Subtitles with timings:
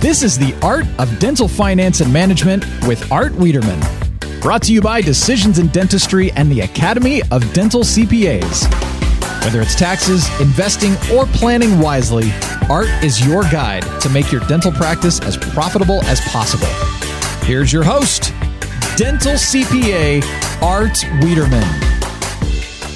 [0.00, 3.80] This is the Art of Dental Finance and Management with Art Wiederman.
[4.40, 8.70] Brought to you by Decisions in Dentistry and the Academy of Dental CPAs.
[9.42, 12.30] Whether it's taxes, investing, or planning wisely,
[12.68, 16.68] Art is your guide to make your dental practice as profitable as possible.
[17.46, 18.34] Here's your host,
[18.96, 20.22] Dental CPA
[20.62, 21.85] Art Wiederman.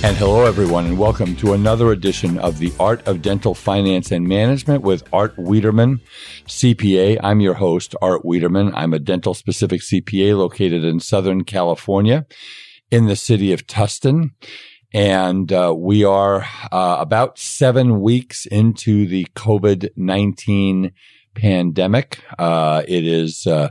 [0.03, 4.27] And hello, everyone, and welcome to another edition of the Art of Dental Finance and
[4.27, 6.01] Management with Art Wiederman,
[6.47, 7.21] CPA.
[7.23, 8.75] I'm your host, Art Wiederman.
[8.75, 12.25] I'm a dental specific CPA located in Southern California
[12.91, 14.31] in the city of Tustin.
[14.95, 20.93] And uh, we are uh, about seven weeks into the COVID 19
[21.35, 22.21] pandemic.
[22.39, 23.69] Uh, it is uh,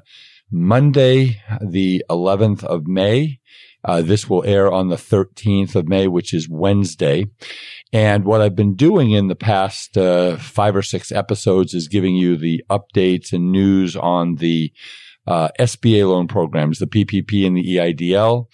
[0.52, 3.39] Monday, the 11th of May.
[3.84, 7.26] Uh, this will air on the 13th of May, which is Wednesday.
[7.94, 12.16] And what I've been doing in the past uh, five or six episodes is giving
[12.16, 14.72] you the updates and news on the
[15.26, 18.48] uh, SBA loan programs, the PPP and the EIDL.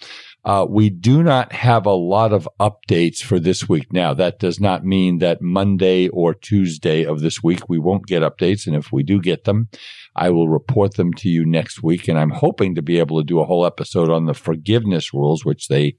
[0.46, 3.92] Uh, we do not have a lot of updates for this week.
[3.92, 8.22] Now, that does not mean that Monday or Tuesday of this week we won't get
[8.22, 8.64] updates.
[8.64, 9.68] And if we do get them,
[10.14, 12.06] I will report them to you next week.
[12.06, 15.44] And I'm hoping to be able to do a whole episode on the forgiveness rules,
[15.44, 15.96] which they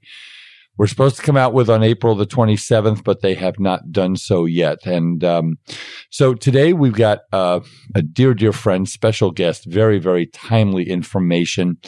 [0.78, 4.16] were supposed to come out with on April the 27th, but they have not done
[4.16, 4.78] so yet.
[4.86, 5.58] And um,
[6.08, 7.60] so today we've got uh,
[7.94, 11.78] a dear, dear friend, special guest, very, very timely information.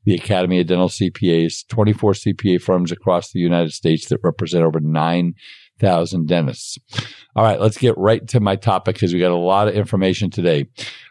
[0.04, 4.80] the Academy of Dental CPAs, 24 CPA firms across the United States that represent over
[4.80, 6.78] 9,000 dentists.
[7.36, 10.30] All right, let's get right to my topic because we got a lot of information
[10.30, 10.68] today.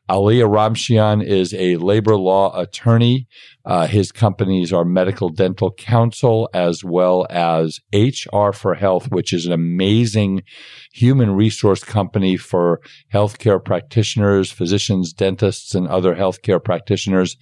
[0.09, 3.27] Ali Oromchian is a labor law attorney.
[3.65, 9.45] Uh, his companies are Medical Dental Counsel as well as HR for Health, which is
[9.45, 10.43] an amazing
[10.93, 12.81] human resource company for
[13.13, 17.37] healthcare practitioners, physicians, dentists, and other healthcare practitioners.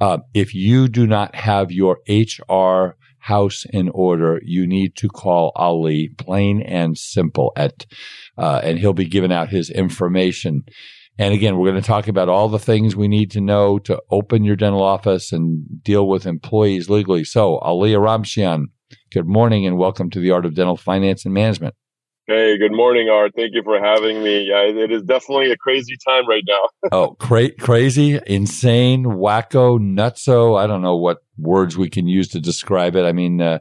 [0.00, 5.50] Uh, if you do not have your HR house in order, you need to call
[5.56, 7.86] Ali, plain and simple, at,
[8.36, 10.64] uh, and he'll be giving out his information.
[11.16, 14.02] And again, we're going to talk about all the things we need to know to
[14.10, 17.22] open your dental office and deal with employees legally.
[17.22, 18.64] So, Ali Oromchian,
[19.12, 21.76] good morning and welcome to the Art of Dental Finance and Management.
[22.26, 23.32] Hey, good morning, Art.
[23.36, 24.48] Thank you for having me.
[24.48, 26.68] Yeah, it is definitely a crazy time right now.
[26.92, 30.58] oh, cra- crazy, insane, wacko, nutso.
[30.58, 33.04] I don't know what words we can use to describe it.
[33.04, 33.60] I mean, uh,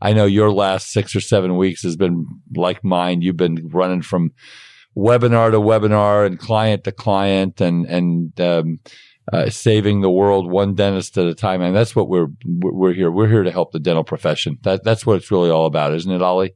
[0.00, 2.24] I know your last six or seven weeks has been
[2.56, 3.20] like mine.
[3.20, 4.30] You've been running from
[4.96, 8.78] webinar to webinar and client to client and and um,
[9.32, 11.62] uh, saving the world one dentist at a time.
[11.62, 13.10] And that's what we're we're here.
[13.10, 14.58] We're here to help the dental profession.
[14.62, 16.54] That that's what it's really all about, isn't it, Ali?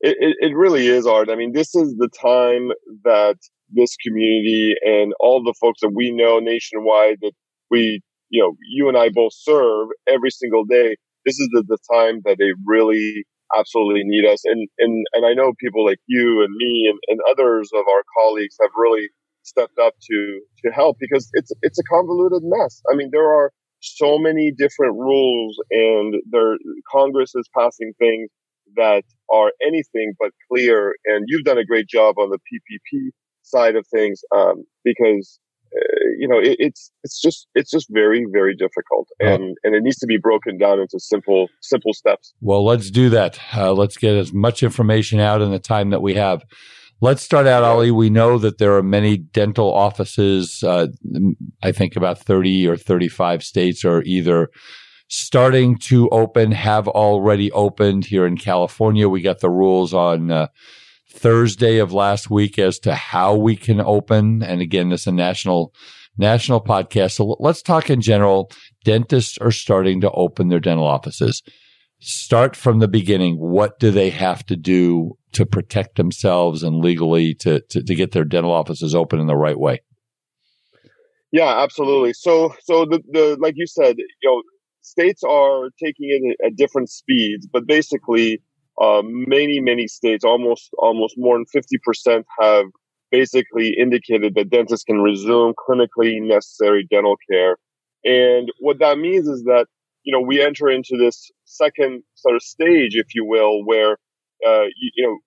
[0.00, 1.30] It, it, it really is, Art.
[1.30, 2.70] I mean, this is the time
[3.04, 3.36] that
[3.70, 7.32] this community and all the folks that we know nationwide that
[7.70, 10.96] we, you know, you and I both serve every single day.
[11.24, 13.24] This is the, the time that they really
[13.56, 14.42] absolutely need us.
[14.44, 18.02] And, and, and I know people like you and me and, and others of our
[18.18, 19.08] colleagues have really
[19.42, 22.80] stepped up to, to help because it's, it's a convoluted mess.
[22.90, 26.56] I mean, there are so many different rules and there,
[26.90, 28.30] Congress is passing things
[28.76, 30.94] that are anything but clear.
[31.04, 33.10] And you've done a great job on the PPP
[33.42, 35.38] side of things um, because
[35.74, 39.54] uh, you know it, it's it's just it's just very very difficult and oh.
[39.64, 42.32] and it needs to be broken down into simple simple steps.
[42.40, 43.38] Well, let's do that.
[43.54, 46.44] Uh, let's get as much information out in the time that we have.
[47.00, 47.90] Let's start out, Ali.
[47.90, 50.62] We know that there are many dental offices.
[50.62, 50.86] Uh,
[51.62, 54.48] I think about 30 or 35 states are either
[55.08, 58.06] starting to open, have already opened.
[58.06, 60.46] Here in California, we got the rules on uh,
[61.14, 64.42] Thursday of last week as to how we can open.
[64.42, 65.72] And again, this is a national
[66.18, 67.12] national podcast.
[67.12, 68.50] So let's talk in general.
[68.84, 71.42] Dentists are starting to open their dental offices.
[72.00, 73.36] Start from the beginning.
[73.36, 78.12] What do they have to do to protect themselves and legally to, to, to get
[78.12, 79.80] their dental offices open in the right way?
[81.32, 82.12] Yeah, absolutely.
[82.12, 84.42] So, so the, the, like you said, you know,
[84.82, 88.40] states are taking it at different speeds, but basically,
[88.80, 92.66] uh, many, many states, almost, almost more than 50% have
[93.10, 97.56] basically indicated that dentists can resume clinically necessary dental care.
[98.04, 99.66] And what that means is that,
[100.02, 103.92] you know, we enter into this second sort of stage, if you will, where
[104.46, 105.18] uh, you, you, know,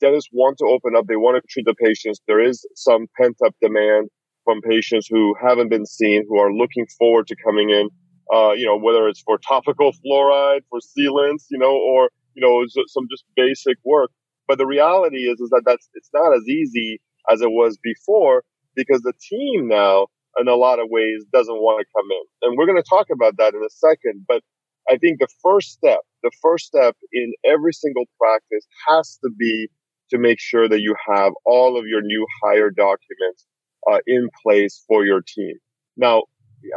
[0.00, 1.06] dentists want to open up.
[1.06, 2.20] They want to treat the patients.
[2.26, 4.08] There is some pent up demand
[4.44, 7.88] from patients who haven't been seen, who are looking forward to coming in.
[8.34, 12.64] Uh, you know, whether it's for topical fluoride, for sealants, you know, or you know,
[12.88, 14.10] some just basic work.
[14.46, 17.00] But the reality is, is that that's it's not as easy
[17.30, 18.44] as it was before
[18.76, 20.08] because the team now,
[20.38, 22.48] in a lot of ways, doesn't want to come in.
[22.48, 24.24] And we're going to talk about that in a second.
[24.28, 24.42] But
[24.90, 29.68] I think the first step, the first step in every single practice has to be
[30.10, 33.46] to make sure that you have all of your new hire documents
[33.90, 35.54] uh, in place for your team.
[35.96, 36.24] Now,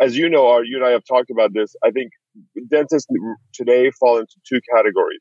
[0.02, 1.76] as you know, our, you and I have talked about this.
[1.84, 2.12] I think
[2.70, 3.08] dentists
[3.54, 5.20] today fall into two categories.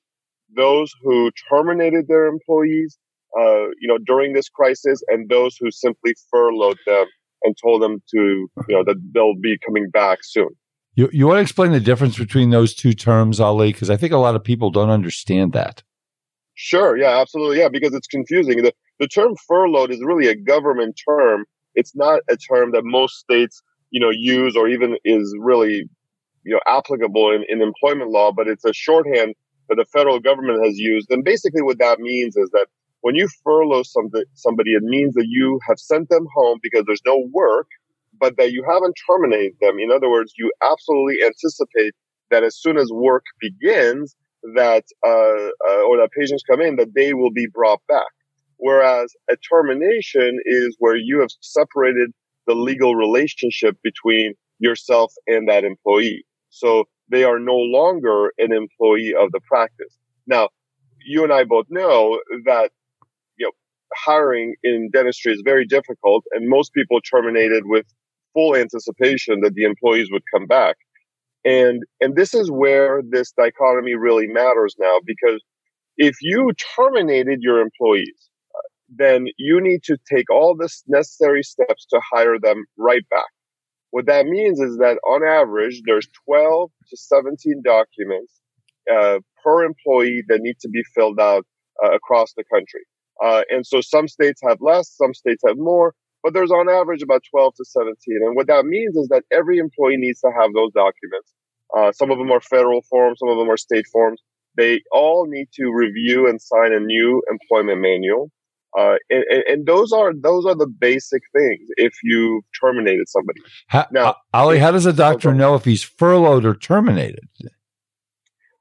[0.54, 2.98] Those who terminated their employees,
[3.38, 7.06] uh, you know, during this crisis and those who simply furloughed them
[7.43, 10.48] and told them to, you know, that they'll be coming back soon.
[10.94, 13.72] You, you want to explain the difference between those two terms, Ali?
[13.72, 15.82] Because I think a lot of people don't understand that.
[16.54, 16.96] Sure.
[16.96, 17.58] Yeah, absolutely.
[17.58, 18.62] Yeah, because it's confusing.
[18.62, 21.44] The, the term furloughed is really a government term.
[21.75, 25.87] It's not a term that most states, you know, use or even is really,
[26.44, 29.34] you know, applicable in, in employment law, but it's a shorthand
[29.68, 31.10] that the federal government has used.
[31.10, 32.66] And basically what that means is that
[33.02, 37.24] when you furlough somebody, it means that you have sent them home because there's no
[37.32, 37.68] work,
[38.18, 39.78] but that you haven't terminated them.
[39.78, 41.94] In other words, you absolutely anticipate
[42.30, 44.16] that as soon as work begins,
[44.54, 48.06] that uh, uh, or that patients come in, that they will be brought back.
[48.58, 52.10] Whereas a termination is where you have separated
[52.46, 56.24] the legal relationship between yourself and that employee.
[56.50, 59.97] So they are no longer an employee of the practice.
[60.26, 60.49] Now,
[61.05, 62.70] you and I both know that,
[63.38, 63.53] you know,
[63.94, 67.87] hiring in dentistry is very difficult and most people terminated with
[68.35, 70.76] full anticipation that the employees would come back.
[71.44, 75.41] And, and this is where this dichotomy really matters now because
[75.97, 81.87] if you terminated your employees, uh, then you need to take all the necessary steps
[81.91, 83.26] to hire them right back.
[83.96, 88.43] What that means is that on average, there's 12 to 17 documents
[88.93, 91.46] uh, per employee that need to be filled out
[91.82, 92.82] uh, across the country.
[93.25, 97.00] Uh, and so some states have less, some states have more, but there's on average
[97.00, 97.94] about 12 to 17.
[98.21, 101.32] And what that means is that every employee needs to have those documents.
[101.75, 104.21] Uh, some of them are federal forms, some of them are state forms.
[104.59, 108.30] They all need to review and sign a new employment manual.
[108.78, 111.66] Uh, and, and, those are those are the basic things.
[111.76, 116.45] If you've terminated somebody, how, now, Ali, how does a doctor know if he's furloughed
[116.45, 117.26] or terminated?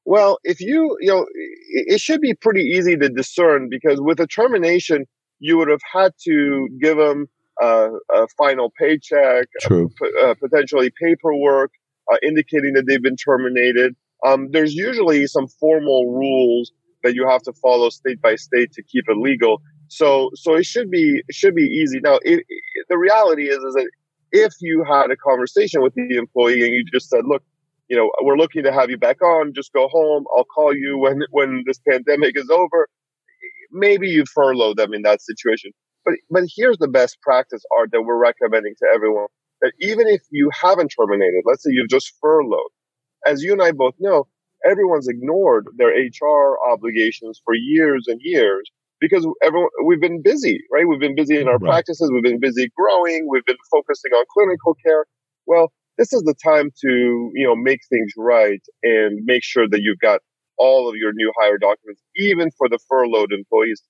[0.05, 4.27] Well, if you you know, it should be pretty easy to discern because with a
[4.27, 5.05] termination,
[5.39, 7.27] you would have had to give them
[7.61, 9.89] uh, a final paycheck, True.
[10.23, 11.71] Uh, potentially paperwork
[12.11, 13.95] uh, indicating that they've been terminated.
[14.25, 16.71] Um, there's usually some formal rules
[17.03, 19.61] that you have to follow state by state to keep it legal.
[19.95, 22.01] So, so it should be it should be easy.
[22.01, 23.89] Now, it, it, the reality is, is that
[24.33, 27.43] if you had a conversation with the employee and you just said, "Look,
[27.87, 29.53] you know, we're looking to have you back on.
[29.53, 30.25] Just go home.
[30.35, 32.89] I'll call you when when this pandemic is over."
[33.71, 35.71] Maybe you furlough them in that situation.
[36.03, 39.27] But but here's the best practice art that we're recommending to everyone:
[39.61, 42.73] that even if you haven't terminated, let's say you've just furloughed,
[43.25, 44.27] as you and I both know,
[44.69, 50.87] everyone's ignored their HR obligations for years and years because everyone, we've been busy, right?
[50.87, 51.69] We've been busy in our right.
[51.69, 52.09] practices.
[52.13, 53.27] We've been busy growing.
[53.29, 55.05] We've been focusing on clinical care.
[55.45, 59.81] Well, this is the time to, you know, make things right and make sure that
[59.81, 60.21] you've got
[60.57, 63.81] all of your new hire documents, even for the furloughed employees.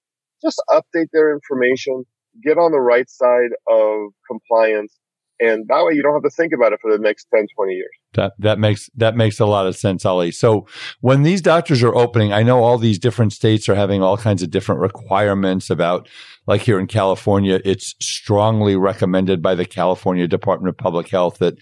[0.43, 2.03] Just update their information,
[2.43, 4.97] get on the right side of compliance,
[5.39, 7.73] and that way you don't have to think about it for the next 10 20
[7.73, 10.31] years that that makes that makes a lot of sense ali.
[10.31, 10.67] So
[11.01, 14.41] when these doctors are opening i know all these different states are having all kinds
[14.41, 16.07] of different requirements about
[16.47, 21.55] like here in california it's strongly recommended by the california department of public health that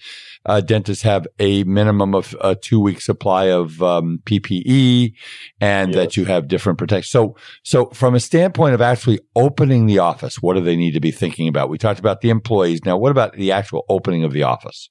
[0.46, 5.12] uh, dentists have a minimum of a two week supply of um, ppe
[5.60, 5.96] and yes.
[5.96, 10.42] that you have different protections so so from a standpoint of actually opening the office
[10.42, 11.68] what do they need to be thinking about?
[11.68, 12.84] We talked about the employees.
[12.84, 14.90] Now what about the actual opening of the office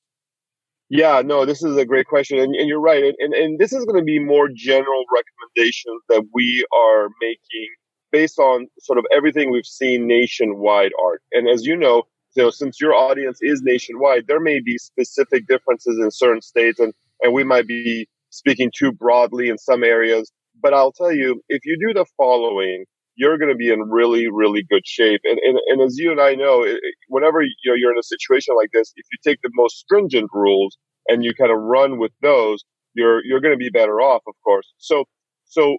[0.93, 2.37] yeah, no, this is a great question.
[2.37, 3.15] And, and you're right.
[3.17, 7.67] And, and, this is going to be more general recommendations that we are making
[8.11, 11.23] based on sort of everything we've seen nationwide art.
[11.31, 12.03] And as you know,
[12.35, 16.79] you know, since your audience is nationwide, there may be specific differences in certain states
[16.79, 20.31] and, and we might be speaking too broadly in some areas.
[20.61, 24.27] But I'll tell you, if you do the following, you're going to be in really,
[24.31, 25.21] really good shape.
[25.23, 26.65] And, and, and as you and I know,
[27.07, 30.29] whenever you know, you're in a situation like this, if you take the most stringent
[30.33, 30.77] rules
[31.07, 32.63] and you kind of run with those,
[32.95, 34.73] you're, you're going to be better off, of course.
[34.77, 35.05] So,
[35.45, 35.77] so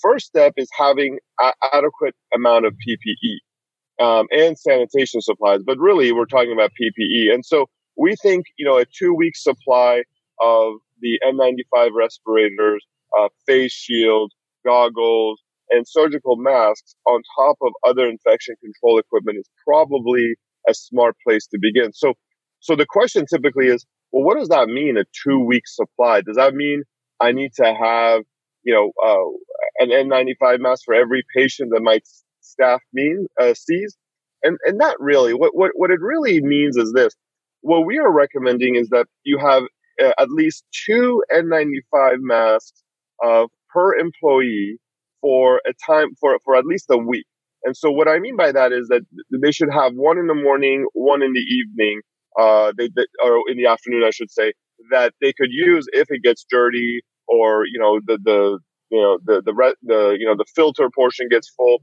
[0.00, 5.60] first step is having a- adequate amount of PPE, um, and sanitation supplies.
[5.64, 7.32] But really, we're talking about PPE.
[7.32, 7.66] And so
[7.96, 10.02] we think, you know, a two week supply
[10.40, 12.84] of the N95 respirators,
[13.18, 14.32] uh, face shield,
[14.64, 20.34] goggles, and surgical masks on top of other infection control equipment is probably
[20.68, 21.92] a smart place to begin.
[21.92, 22.14] So,
[22.60, 24.96] so the question typically is, well, what does that mean?
[24.96, 26.22] A two week supply?
[26.22, 26.82] Does that mean
[27.20, 28.22] I need to have,
[28.62, 32.00] you know, uh, an N95 mask for every patient that my
[32.40, 33.96] staff mean, uh, sees?
[34.42, 35.34] And, and not really.
[35.34, 37.14] What, what, what it really means is this.
[37.60, 39.64] What we are recommending is that you have
[40.02, 42.82] uh, at least two N95 masks,
[43.24, 44.78] uh, per employee
[45.20, 47.26] for a time for for at least a week.
[47.64, 50.34] And so what I mean by that is that they should have one in the
[50.34, 52.00] morning, one in the evening,
[52.38, 54.52] uh, they, they, or in the afternoon, I should say,
[54.90, 58.58] that they could use if it gets dirty or, you know, the, the,
[58.90, 61.82] you know, the, the, re- the, you know, the filter portion gets full.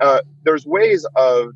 [0.00, 1.48] Uh, there's ways of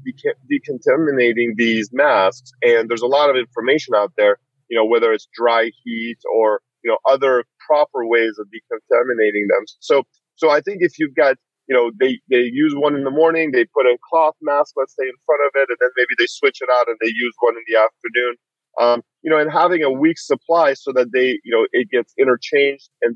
[0.51, 5.29] decontaminating these masks and there's a lot of information out there, you know, whether it's
[5.33, 9.65] dry heat or, you know, other proper ways of decontaminating them.
[9.79, 10.03] So
[10.41, 11.37] so I think if you've got,
[11.69, 14.97] you know, they, they use one in the morning, they put a cloth mask, let's
[14.99, 17.35] say, in front of it, and then maybe they switch it out and they use
[17.41, 18.35] one in the afternoon.
[18.81, 22.15] Um, you know, and having a week's supply so that they, you know, it gets
[22.19, 23.15] interchanged and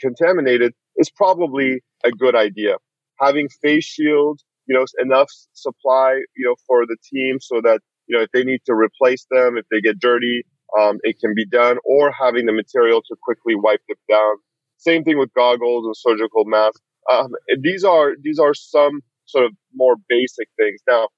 [0.00, 2.76] contaminated is probably a good idea.
[3.18, 8.16] Having face shields, you know, enough supply, you know, for the team so that, you
[8.16, 10.44] know, if they need to replace them, if they get dirty,
[10.78, 14.36] um, it can be done, or having the material to quickly wipe them down
[14.80, 16.80] same thing with goggles and surgical masks.
[17.10, 20.80] Um, these are these are some sort of more basic things.
[20.88, 21.08] Now,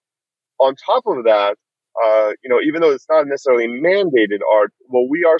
[0.58, 1.56] on top of that,
[2.04, 5.38] uh, you know, even though it's not necessarily mandated art, what we are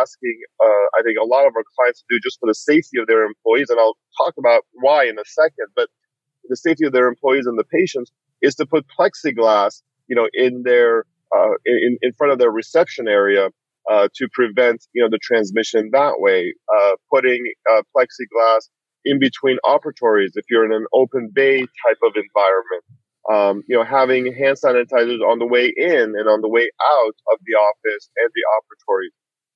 [0.00, 2.98] asking, uh, I think a lot of our clients to do just for the safety
[3.00, 5.88] of their employees, and I'll talk about why in a second, but
[6.48, 8.10] the safety of their employees and the patients
[8.42, 11.04] is to put plexiglass, you know, in their,
[11.34, 13.48] uh, in, in front of their reception area
[13.90, 16.54] uh, to prevent you know the transmission that way.
[16.74, 18.68] Uh, putting uh, plexiglass
[19.04, 22.84] in between operatories if you're in an open bay type of environment.
[23.32, 27.14] Um, you know, having hand sanitizers on the way in and on the way out
[27.32, 29.08] of the office and the operatory.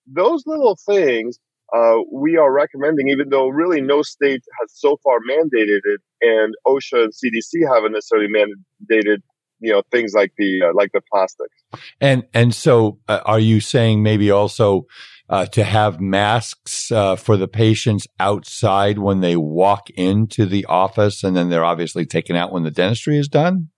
[0.07, 1.39] Those little things
[1.77, 6.55] uh, we are recommending, even though really no state has so far mandated it, and
[6.67, 9.19] OSHA and CDC haven't necessarily mandated
[9.61, 11.55] you know things like the uh, like the plastics.
[12.01, 14.87] And and so, uh, are you saying maybe also
[15.29, 21.23] uh, to have masks uh, for the patients outside when they walk into the office,
[21.23, 23.69] and then they're obviously taken out when the dentistry is done?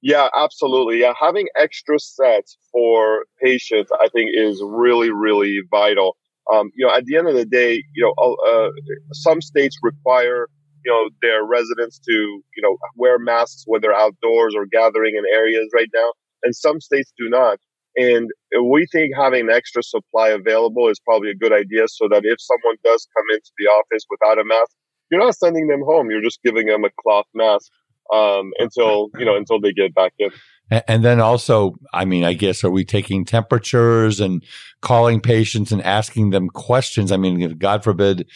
[0.00, 1.00] Yeah, absolutely.
[1.00, 6.16] Yeah, having extra sets for patients, I think, is really really vital.
[6.52, 8.70] Um, you know, at the end of the day, you know, uh,
[9.12, 10.48] some states require
[10.84, 15.24] you know, their residents to, you know, wear masks when they're outdoors or gathering in
[15.32, 16.12] areas right now.
[16.42, 17.58] And some states do not.
[17.96, 18.30] And
[18.62, 22.40] we think having an extra supply available is probably a good idea so that if
[22.40, 24.70] someone does come into the office without a mask,
[25.10, 26.10] you're not sending them home.
[26.10, 27.70] You're just giving them a cloth mask
[28.12, 30.30] um, until you know until they get back in.
[30.70, 34.44] And then also, I mean, I guess, are we taking temperatures and
[34.82, 37.10] calling patients and asking them questions?
[37.10, 38.28] I mean, if God forbid,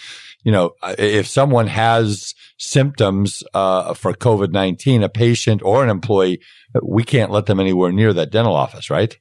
[0.42, 6.40] you know, if someone has symptoms uh, for COVID 19, a patient or an employee,
[6.82, 9.18] we can't let them anywhere near that dental office, right?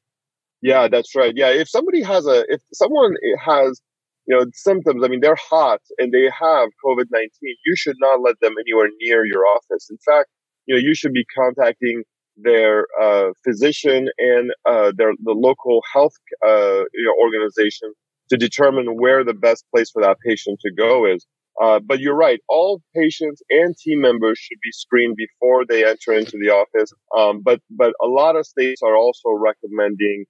[0.62, 1.34] Yeah, that's right.
[1.36, 1.50] Yeah.
[1.50, 3.81] If somebody has a, if someone has
[4.27, 7.27] you know, symptoms, I mean, they're hot and they have COVID-19.
[7.41, 9.89] You should not let them anywhere near your office.
[9.89, 10.29] In fact,
[10.65, 12.03] you know, you should be contacting
[12.38, 16.13] their uh, physician and uh, their the local health
[16.46, 17.94] uh, you know, organization
[18.30, 21.25] to determine where the best place for that patient to go is.
[21.62, 22.39] Uh, but you're right.
[22.48, 26.91] All patients and team members should be screened before they enter into the office.
[27.18, 30.25] Um, but but a lot of states are also recommending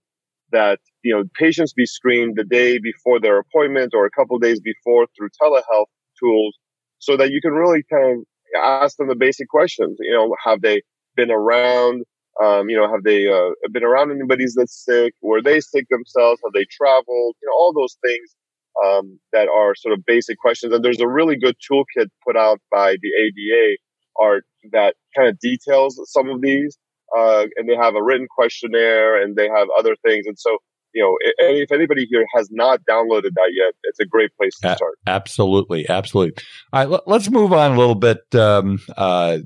[0.51, 4.59] that you know patients be screened the day before their appointment or a couple days
[4.59, 6.57] before through telehealth tools,
[6.99, 8.25] so that you can really kind of
[8.57, 9.97] ask them the basic questions.
[9.99, 10.81] You know, have they
[11.15, 12.03] been around?
[12.41, 15.13] Um, you know, have they uh, been around anybody that's sick?
[15.21, 16.39] Were they sick themselves?
[16.43, 17.35] Have they traveled?
[17.41, 18.35] You know, all those things
[18.83, 20.73] um, that are sort of basic questions.
[20.73, 23.77] And there's a really good toolkit put out by the ADA
[24.19, 26.77] art that kind of details some of these.
[27.17, 30.25] Uh, and they have a written questionnaire and they have other things.
[30.25, 30.57] And so,
[30.93, 34.57] you know, if, if anybody here has not downloaded that yet, it's a great place
[34.61, 34.97] to start.
[35.07, 35.87] Absolutely.
[35.89, 36.43] Absolutely.
[36.73, 37.01] All right.
[37.07, 39.39] Let's move on a little bit, um, uh,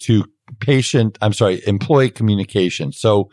[0.00, 0.24] to
[0.60, 2.92] patient, I'm sorry, employee communication.
[2.92, 3.30] So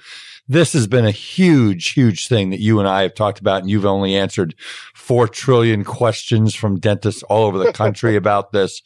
[0.47, 3.69] this has been a huge, huge thing that you and I have talked about, and
[3.69, 4.53] you've only answered
[4.93, 8.81] four trillion questions from dentists all over the country about this.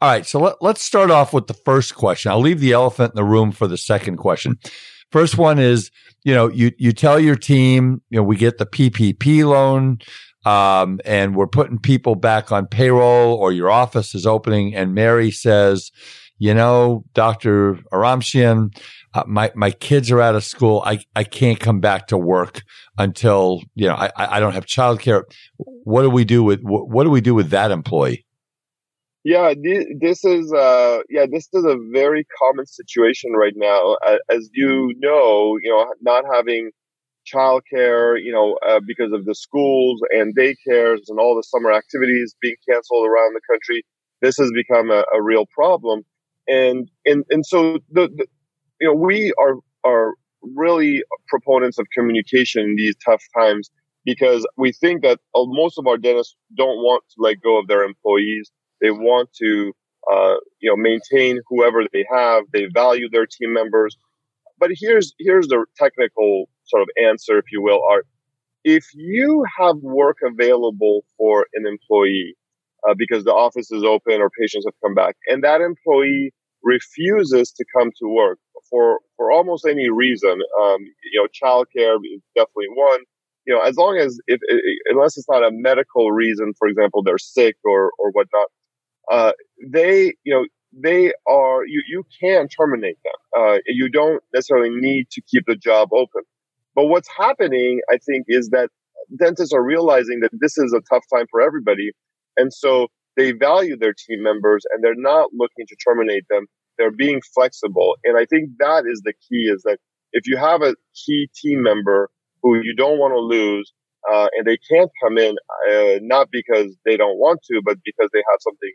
[0.00, 0.24] All right.
[0.24, 2.30] So let, let's start off with the first question.
[2.30, 4.58] I'll leave the elephant in the room for the second question.
[5.12, 5.90] First one is,
[6.24, 9.98] you know, you, you tell your team, you know, we get the PPP loan.
[10.46, 14.74] Um, and we're putting people back on payroll or your office is opening.
[14.74, 15.90] And Mary says,
[16.38, 17.74] you know, Dr.
[17.92, 18.74] Oromchian,
[19.12, 20.82] uh, my, my kids are out of school.
[20.86, 22.62] I, I can't come back to work
[22.96, 25.24] until, you know, I, I don't have childcare.
[25.58, 28.24] What do we do with, what do we do with that employee?
[29.24, 29.52] Yeah,
[30.00, 33.96] this is, uh, yeah, this is a very common situation right now.
[34.30, 36.70] As you know, you know, not having
[37.32, 42.34] childcare, you know, uh, because of the schools and daycares and all the summer activities
[42.40, 43.84] being canceled around the country,
[44.22, 46.02] this has become a, a real problem
[46.48, 48.26] and and and so the, the
[48.80, 53.70] you know we are are really proponents of communication in these tough times
[54.04, 57.68] because we think that uh, most of our dentists don't want to let go of
[57.68, 58.50] their employees.
[58.80, 59.72] They want to,
[60.10, 62.44] uh, you know, maintain whoever they have.
[62.52, 63.96] They value their team members.
[64.58, 68.06] But here's here's the technical sort of answer, if you will, Art.
[68.64, 72.36] If you have work available for an employee
[72.88, 77.52] uh, because the office is open or patients have come back, and that employee refuses
[77.52, 78.38] to come to work
[78.70, 80.40] for for almost any reason.
[80.62, 80.80] Um,
[81.12, 83.00] you know, childcare is definitely one.
[83.46, 84.40] You know, as long as if
[84.86, 88.48] unless it's not a medical reason, for example, they're sick or or whatnot,
[89.10, 89.32] uh,
[89.72, 93.12] they you know they are you you can terminate them.
[93.36, 96.22] Uh, you don't necessarily need to keep the job open.
[96.74, 98.70] But what's happening, I think, is that
[99.18, 101.90] dentists are realizing that this is a tough time for everybody,
[102.36, 106.46] and so they value their team members and they're not looking to terminate them.
[106.78, 107.96] They're being flexible.
[108.04, 109.78] And I think that is the key is that
[110.12, 112.08] if you have a key team member
[112.42, 113.72] who you don't want to lose,
[114.10, 115.36] uh, and they can't come in,
[115.70, 118.72] uh, not because they don't want to, but because they have something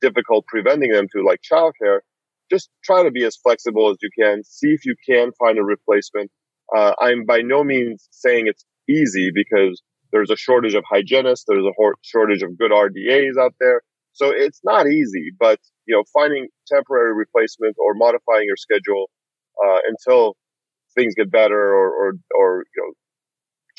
[0.00, 2.00] difficult preventing them to, like childcare,
[2.50, 4.42] just try to be as flexible as you can.
[4.44, 6.30] See if you can find a replacement.
[6.74, 11.44] Uh, I'm by no means saying it's easy because there's a shortage of hygienists.
[11.46, 13.82] There's a shortage of good RDAs out there.
[14.12, 19.10] So it's not easy, but you know, finding temporary replacement or modifying your schedule
[19.64, 20.36] uh, until
[20.94, 22.92] things get better or, or, or you know,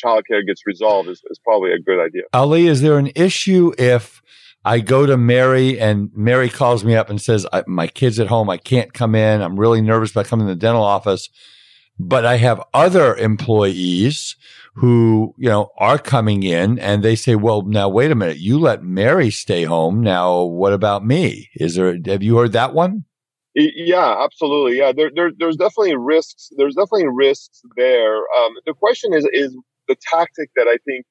[0.03, 2.23] childcare gets resolved is, is probably a good idea.
[2.33, 4.21] Ali, is there an issue if
[4.65, 8.49] I go to Mary and Mary calls me up and says, my kid's at home.
[8.49, 9.41] I can't come in.
[9.41, 11.29] I'm really nervous about coming to the dental office,
[11.99, 14.35] but I have other employees
[14.75, 18.37] who, you know, are coming in and they say, well, now wait a minute.
[18.37, 20.01] You let Mary stay home.
[20.01, 21.49] Now what about me?
[21.55, 23.05] Is there, have you heard that one?
[23.55, 24.79] Yeah, absolutely.
[24.79, 26.49] Yeah, there, there, there's definitely risks.
[26.57, 28.15] There's definitely risks there.
[28.17, 29.55] Um, the question is, is
[29.87, 31.05] the tactic that I think,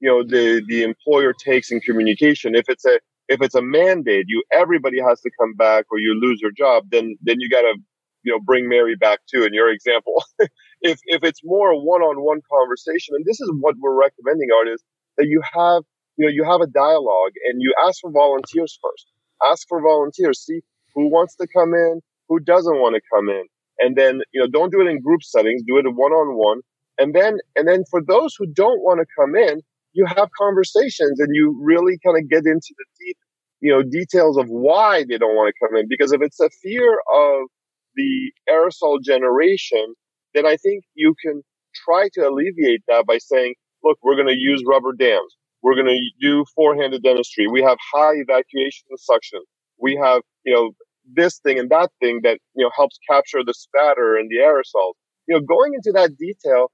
[0.00, 2.54] you know, the, the employer takes in communication.
[2.54, 6.18] If it's a, if it's a mandate, you, everybody has to come back or you
[6.20, 7.74] lose your job, then, then you gotta,
[8.22, 10.22] you know, bring Mary back too in your example.
[10.80, 15.26] if if it's more a one-on-one conversation, and this is what we're recommending artists that
[15.26, 15.82] you have,
[16.16, 19.06] you know, you have a dialogue and you ask for volunteers first.
[19.44, 20.44] Ask for volunteers.
[20.44, 20.60] See
[20.94, 23.44] who wants to come in, who doesn't want to come in,
[23.78, 25.62] and then you know, don't do it in group settings.
[25.66, 26.60] Do it one-on-one,
[26.98, 29.60] and then and then for those who don't want to come in,
[29.94, 33.16] you have conversations and you really kind of get into the deep,
[33.60, 35.86] you know, details of why they don't want to come in.
[35.88, 37.48] Because if it's a fear of
[37.96, 39.94] the aerosol generation,
[40.34, 41.42] then I think you can
[41.86, 45.36] try to alleviate that by saying, look, we're going to use rubber dams.
[45.62, 47.46] We're going to do four-handed dentistry.
[47.46, 49.40] We have high evacuation suction.
[49.78, 50.72] We have, you know,
[51.14, 54.94] this thing and that thing that, you know, helps capture the spatter and the aerosols.
[55.28, 56.70] You know, going into that detail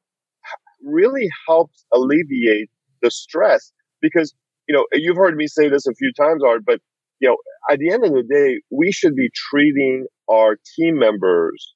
[0.82, 2.70] really helps alleviate
[3.02, 4.34] the stress because,
[4.68, 6.80] you know, you've heard me say this a few times, Art, but,
[7.20, 7.36] you know,
[7.70, 11.74] at the end of the day, we should be treating our team members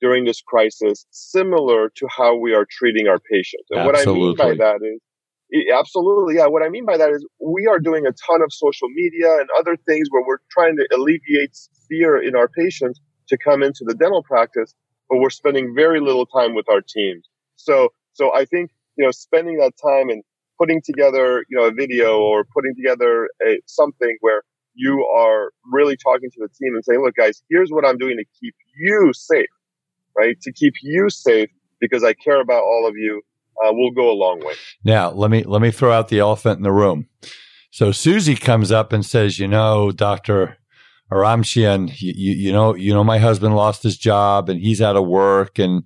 [0.00, 3.66] during this crisis similar to how we are treating our patients.
[3.70, 4.30] And absolutely.
[4.30, 5.00] what I mean by that is,
[5.72, 6.46] absolutely, yeah.
[6.46, 9.48] What I mean by that is we are doing a ton of social media and
[9.58, 11.56] other things where we're trying to alleviate
[11.88, 14.74] fear in our patients to come into the dental practice,
[15.08, 17.28] but we're spending very little time with our teams.
[17.56, 20.22] So, so I think, you know, spending that time and
[20.58, 24.42] putting together, you know, a video or putting together a, something where
[24.74, 28.16] you are really talking to the team and saying, look, guys, here's what I'm doing
[28.16, 29.46] to keep you safe,
[30.16, 30.40] right?
[30.42, 33.22] To keep you safe because I care about all of you.
[33.64, 34.54] Uh, will go a long way.
[34.84, 37.06] Now, let me let me throw out the elephant in the room.
[37.70, 40.58] So Susie comes up and says, "You know, Doctor
[41.12, 44.96] Oromchian, you, you, you know, you know, my husband lost his job and he's out
[44.96, 45.84] of work, and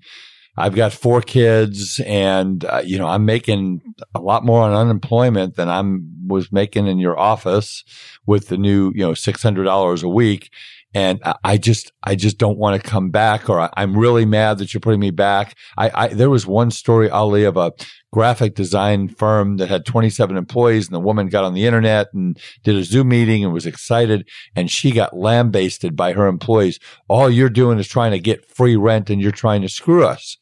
[0.58, 3.80] I've got four kids and, uh, you know, I'm making
[4.14, 7.84] a lot more on unemployment than I'm was making in your office
[8.26, 10.50] with the new, you know, $600 a week.
[10.94, 14.72] And I just, I just don't want to come back or I'm really mad that
[14.72, 15.54] you're putting me back.
[15.76, 17.72] I, I, there was one story, Ali, of a
[18.10, 22.38] graphic design firm that had 27 employees and the woman got on the internet and
[22.64, 26.78] did a Zoom meeting and was excited and she got lambasted by her employees.
[27.06, 30.38] All you're doing is trying to get free rent and you're trying to screw us.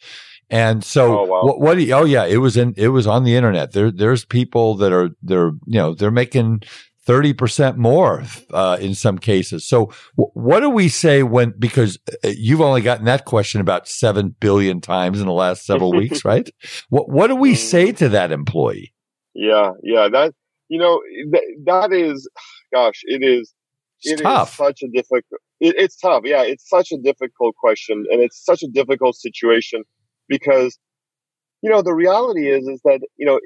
[0.49, 1.43] And so oh, wow.
[1.43, 3.73] what, what do you, oh yeah, it was in, it was on the internet.
[3.73, 6.63] There, there's people that are, they're, you know, they're making
[7.07, 9.67] 30% more uh, in some cases.
[9.67, 13.89] So w- what do we say when, because uh, you've only gotten that question about
[13.89, 16.49] 7 billion times in the last several weeks, right?
[16.89, 17.57] What, what do we mm.
[17.57, 18.93] say to that employee?
[19.35, 20.35] Yeah, yeah, that,
[20.69, 21.01] you know,
[21.33, 22.29] th- that is,
[22.75, 23.53] gosh, it is,
[24.03, 24.51] it's tough.
[24.51, 26.23] Is such a difficult, it, it's tough.
[26.25, 29.85] Yeah, it's such a difficult question and it's such a difficult situation
[30.29, 30.79] because
[31.63, 33.41] you know, the reality is, is that, you know,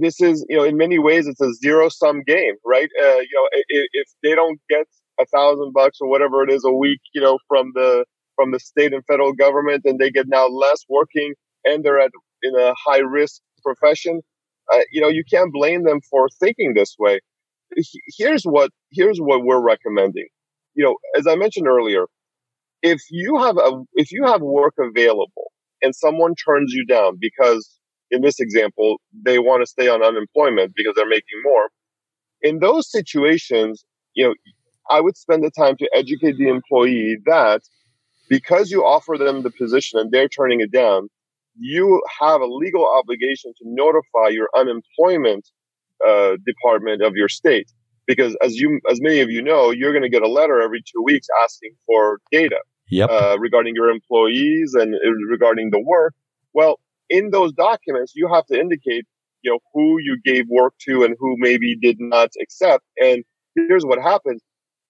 [0.00, 2.88] this is, you know, in many ways, it's a zero sum game, right?
[3.00, 4.86] Uh, you know, if, if, they don't get
[5.20, 8.58] a thousand bucks or whatever it is a week, you know, from the, from the
[8.58, 12.10] state and federal government and they get now less working and they're at,
[12.42, 14.20] in a high risk profession,
[14.74, 17.20] uh, you know, you can't blame them for thinking this way.
[18.18, 20.26] Here's what, here's what we're recommending.
[20.74, 22.06] You know, as I mentioned earlier,
[22.82, 25.51] if you have a, if you have work available,
[25.82, 27.78] and someone turns you down because
[28.10, 31.70] in this example, they want to stay on unemployment because they're making more.
[32.42, 34.34] In those situations, you know,
[34.90, 37.62] I would spend the time to educate the employee that
[38.28, 41.08] because you offer them the position and they're turning it down,
[41.58, 45.48] you have a legal obligation to notify your unemployment
[46.06, 47.70] uh, department of your state.
[48.06, 50.82] Because as you, as many of you know, you're going to get a letter every
[50.82, 52.58] two weeks asking for data
[52.92, 53.10] yep.
[53.10, 56.14] uh, regarding your employees and uh, regarding the work.
[56.52, 56.78] Well,
[57.08, 59.06] in those documents, you have to indicate,
[59.42, 62.84] you know, who you gave work to and who maybe did not accept.
[62.98, 63.24] And
[63.56, 64.42] here's what happens.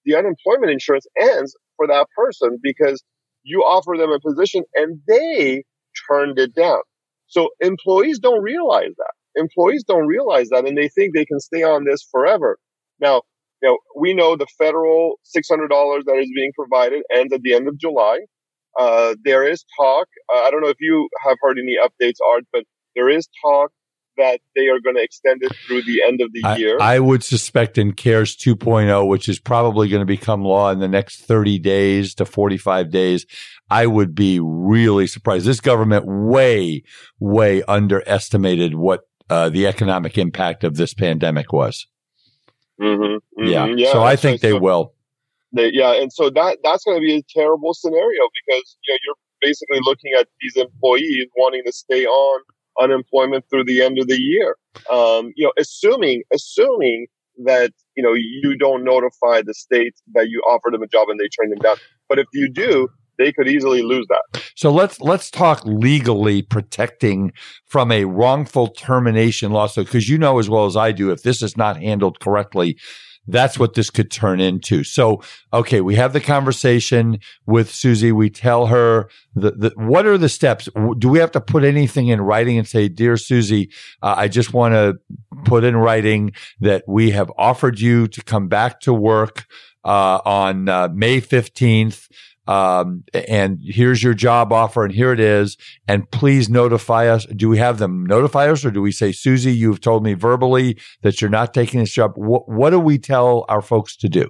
[0.05, 3.03] The unemployment insurance ends for that person because
[3.45, 5.65] you offer them a position and they
[6.09, 6.81] turned it down.
[7.29, 9.13] So employees don't realize that.
[9.37, 12.59] Employees don't realize that and they think they can stay on this forever.
[13.01, 13.23] Now,
[13.63, 15.69] you know, we know the federal $600
[16.07, 18.21] that is being provided ends at the end of July.
[18.79, 20.09] Uh, there is talk.
[20.33, 22.65] Uh, I don't know if you have heard any updates, Art, but
[22.97, 23.71] there is talk
[24.17, 26.79] that they are going to extend it through the end of the I, year.
[26.81, 30.89] I would suspect in CARES 2.0, which is probably going to become law in the
[30.89, 33.27] next 30 days to 45 days,
[33.71, 35.47] I would be really surprised.
[35.47, 36.83] This government way,
[37.21, 41.87] way underestimated what uh, the economic impact of this pandemic was.
[42.83, 43.67] Mm-hmm, mm-hmm, yeah.
[43.67, 43.93] yeah.
[43.93, 44.95] So I think so, they will.
[45.53, 48.99] They, yeah, and so that that's going to be a terrible scenario because you know
[49.05, 52.41] you're basically looking at these employees wanting to stay on
[52.81, 54.57] unemployment through the end of the year.
[54.91, 57.07] Um, you know, assuming assuming
[57.45, 61.21] that you know you don't notify the state that you offered them a job and
[61.21, 61.77] they turn them down.
[62.09, 64.43] But if you do, they could easily lose that.
[64.57, 67.33] So let's let's talk legally protecting
[67.67, 71.43] from a wrongful termination lawsuit because you know as well as I do if this
[71.43, 72.77] is not handled correctly
[73.29, 74.83] that's what this could turn into.
[74.83, 75.23] So,
[75.53, 78.13] okay, we have the conversation with Susie.
[78.13, 80.69] We tell her the, the what are the steps?
[80.99, 83.71] Do we have to put anything in writing and say, dear Susie,
[84.03, 84.99] uh, I just want to
[85.45, 89.47] put in writing that we have offered you to come back to work
[89.85, 92.09] uh, on uh, May 15th.
[92.47, 95.57] Um, and here's your job offer and here it is.
[95.87, 97.25] And please notify us.
[97.27, 100.79] Do we have them notify us or do we say, Susie, you've told me verbally
[101.03, 102.13] that you're not taking this job?
[102.17, 104.29] What, what do we tell our folks to do?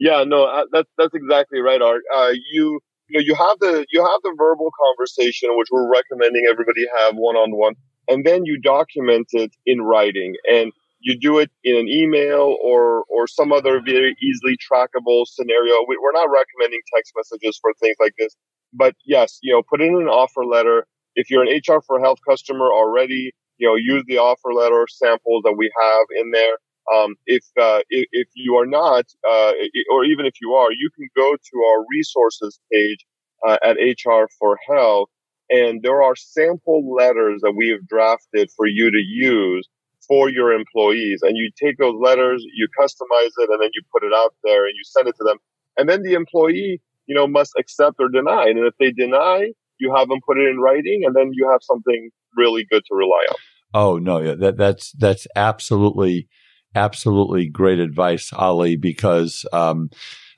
[0.00, 2.02] Yeah, no, uh, that's, that's exactly right, Art.
[2.12, 6.42] Uh, you, you know, you have the, you have the verbal conversation, which we're recommending
[6.50, 7.74] everybody have one on one.
[8.08, 10.34] And then you document it in writing.
[10.50, 10.72] And
[11.02, 15.74] you do it in an email or or some other very easily trackable scenario.
[15.86, 18.36] We, are not recommending text messages for things like this,
[18.72, 20.86] but yes, you know, put in an offer letter.
[21.14, 25.42] If you're an HR for Health customer already, you know, use the offer letter samples
[25.44, 26.56] that we have in there.
[26.92, 29.52] Um, if, uh, if, if you are not, uh,
[29.92, 33.06] or even if you are, you can go to our resources page
[33.46, 35.10] uh, at HR for Health,
[35.48, 39.68] and there are sample letters that we have drafted for you to use
[40.06, 41.20] for your employees.
[41.22, 44.66] And you take those letters, you customize it, and then you put it out there
[44.66, 45.38] and you send it to them.
[45.76, 48.44] And then the employee, you know, must accept or deny.
[48.48, 51.60] And if they deny, you have them put it in writing, and then you have
[51.62, 53.36] something really good to rely on.
[53.74, 56.28] Oh no, yeah, that that's that's absolutely
[56.74, 59.90] absolutely great advice, Ali, because um,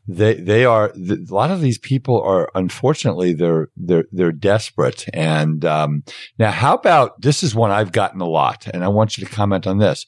[0.06, 5.64] they they are a lot of these people are unfortunately they're they're they're desperate and
[5.64, 6.02] um,
[6.38, 9.32] now how about this is one I've gotten a lot and I want you to
[9.32, 10.06] comment on this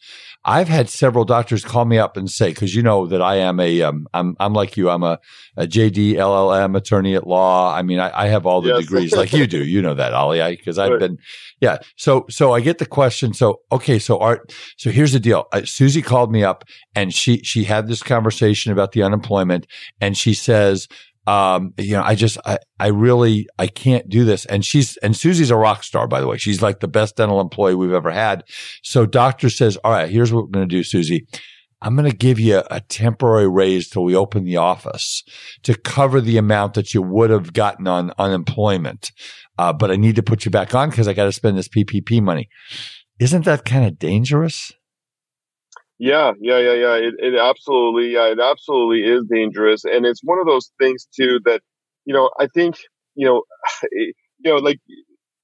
[0.49, 3.59] I've had several doctors call me up and say, cause you know that I am
[3.59, 4.89] a, um, I'm, I'm like you.
[4.89, 5.19] I'm a,
[5.57, 7.75] a JD LLM attorney at law.
[7.75, 8.83] I mean, I, I have all the yes.
[8.83, 9.65] degrees like you do.
[9.65, 11.01] You know that, Ali, I, cause I've right.
[11.01, 11.19] been,
[11.61, 11.79] yeah.
[11.97, 13.35] So, so I get the question.
[13.35, 13.99] So, okay.
[13.99, 15.47] So Art, so here's the deal.
[15.51, 16.63] Uh, Susie called me up
[16.95, 19.67] and she, she had this conversation about the unemployment
[20.01, 20.89] and she says,
[21.27, 24.45] um, you know, I just, I, I really, I can't do this.
[24.47, 26.37] And she's, and Susie's a rock star, by the way.
[26.37, 28.45] She's like the best dental employee we've ever had.
[28.83, 31.27] So doctor says, all right, here's what we're going to do, Susie.
[31.83, 35.23] I'm going to give you a temporary raise till we open the office
[35.65, 39.13] to cover the amount that you would have gotten on unemployment.
[39.59, 41.69] Uh, but I need to put you back on because I got to spend this
[41.69, 42.49] PPP money.
[43.19, 44.73] Isn't that kind of dangerous?
[45.99, 46.95] Yeah, yeah, yeah, yeah.
[46.95, 51.41] It, it absolutely, yeah, it absolutely is dangerous, and it's one of those things too
[51.45, 51.63] that
[52.05, 52.77] you know I think
[53.17, 53.43] you know,
[53.93, 54.13] you
[54.45, 54.79] know, like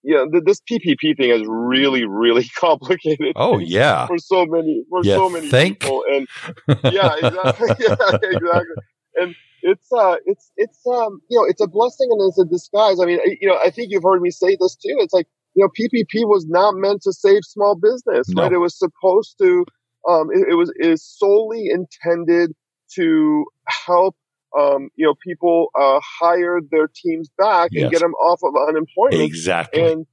[0.03, 3.33] you know, th- this PPP thing is really, really complicated.
[3.35, 5.81] Oh yeah, for so many, for so many think?
[5.81, 6.29] people, and
[6.93, 8.77] yeah, exactly, yeah, exactly,
[9.17, 13.01] and it's uh, it's it's um, you know, it's a blessing and it's a disguise.
[13.01, 14.97] I mean, you know, I think you've heard me say this too.
[14.99, 18.43] It's like you know, PPP was not meant to save small business, no.
[18.43, 18.53] right?
[18.53, 19.65] It was supposed to
[20.09, 22.53] um, it, it, was is solely intended
[22.95, 23.45] to
[23.87, 24.17] help
[24.59, 27.85] um, you know people uh, hire their teams back yes.
[27.85, 29.23] and get them off of unemployment.
[29.23, 29.93] Exactly.
[29.93, 30.07] And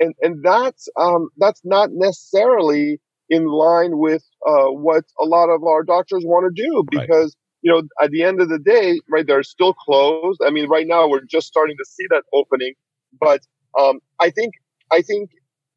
[0.00, 5.62] and and that's um, that's not necessarily in line with uh, what a lot of
[5.64, 7.34] our doctors want to do because.
[7.34, 7.40] Right.
[7.66, 10.38] You know, at the end of the day, right, they're still closed.
[10.46, 12.74] I mean, right now we're just starting to see that opening,
[13.18, 13.40] but
[13.80, 14.52] um, I think,
[14.92, 15.30] I think,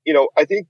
[0.05, 0.67] you know, I think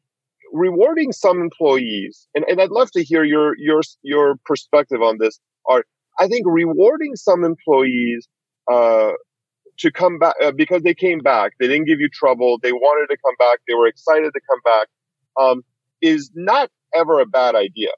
[0.53, 5.39] rewarding some employees, and, and I'd love to hear your your your perspective on this.
[5.69, 5.83] Are
[6.19, 8.27] I think rewarding some employees
[8.71, 9.11] uh,
[9.79, 13.13] to come back uh, because they came back, they didn't give you trouble, they wanted
[13.13, 14.87] to come back, they were excited to come back,
[15.39, 15.63] um,
[16.01, 17.89] is not ever a bad idea.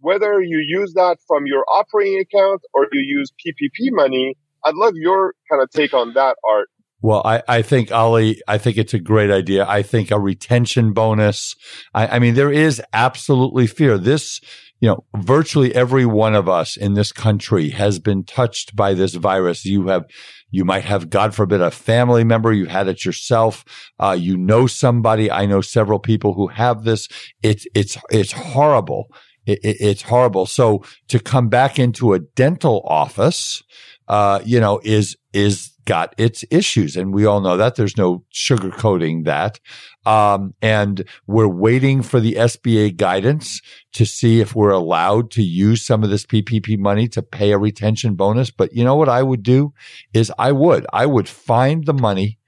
[0.00, 4.94] Whether you use that from your operating account or you use PPP money, I'd love
[4.96, 6.68] your kind of take on that, Art.
[7.02, 9.66] Well, I, I think Ali, I think it's a great idea.
[9.68, 11.56] I think a retention bonus.
[11.92, 13.98] I, I mean, there is absolutely fear.
[13.98, 14.40] This,
[14.80, 19.14] you know, virtually every one of us in this country has been touched by this
[19.16, 19.64] virus.
[19.64, 20.04] You have,
[20.52, 22.52] you might have, God forbid, a family member.
[22.52, 23.64] You had it yourself.
[23.98, 25.28] Uh, you know somebody.
[25.28, 27.08] I know several people who have this.
[27.42, 29.08] It's, it's, it's horrible.
[29.44, 30.46] It, it, it's horrible.
[30.46, 33.60] So to come back into a dental office,
[34.06, 36.96] uh, you know, is, is got its issues.
[36.96, 39.60] And we all know that there's no sugarcoating that.
[40.04, 43.60] Um, and we're waiting for the SBA guidance
[43.92, 47.58] to see if we're allowed to use some of this PPP money to pay a
[47.58, 48.50] retention bonus.
[48.50, 49.72] But you know what I would do
[50.12, 52.38] is I would, I would find the money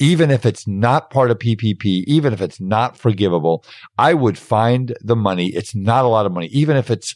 [0.00, 3.62] even if it's not part of PPP, even if it's not forgivable,
[3.98, 5.48] I would find the money.
[5.48, 7.14] It's not a lot of money, even if it's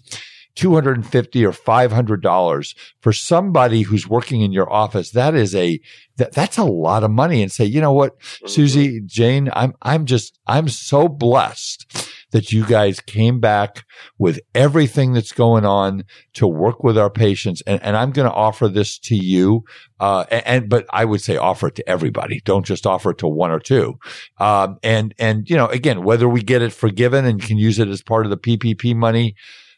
[0.56, 5.80] 250 or 500 dollars for somebody who's working in your office that is a
[6.16, 8.46] that, that's a lot of money and say you know what mm-hmm.
[8.46, 13.84] susie jane i'm i'm just i'm so blessed that you guys came back
[14.18, 17.62] with everything that's going on to work with our patients.
[17.64, 19.62] And, and I'm going to offer this to you.
[20.00, 22.40] Uh, and, but I would say offer it to everybody.
[22.44, 24.00] Don't just offer it to one or two.
[24.38, 27.86] Um, and, and, you know, again, whether we get it forgiven and can use it
[27.86, 29.36] as part of the PPP money,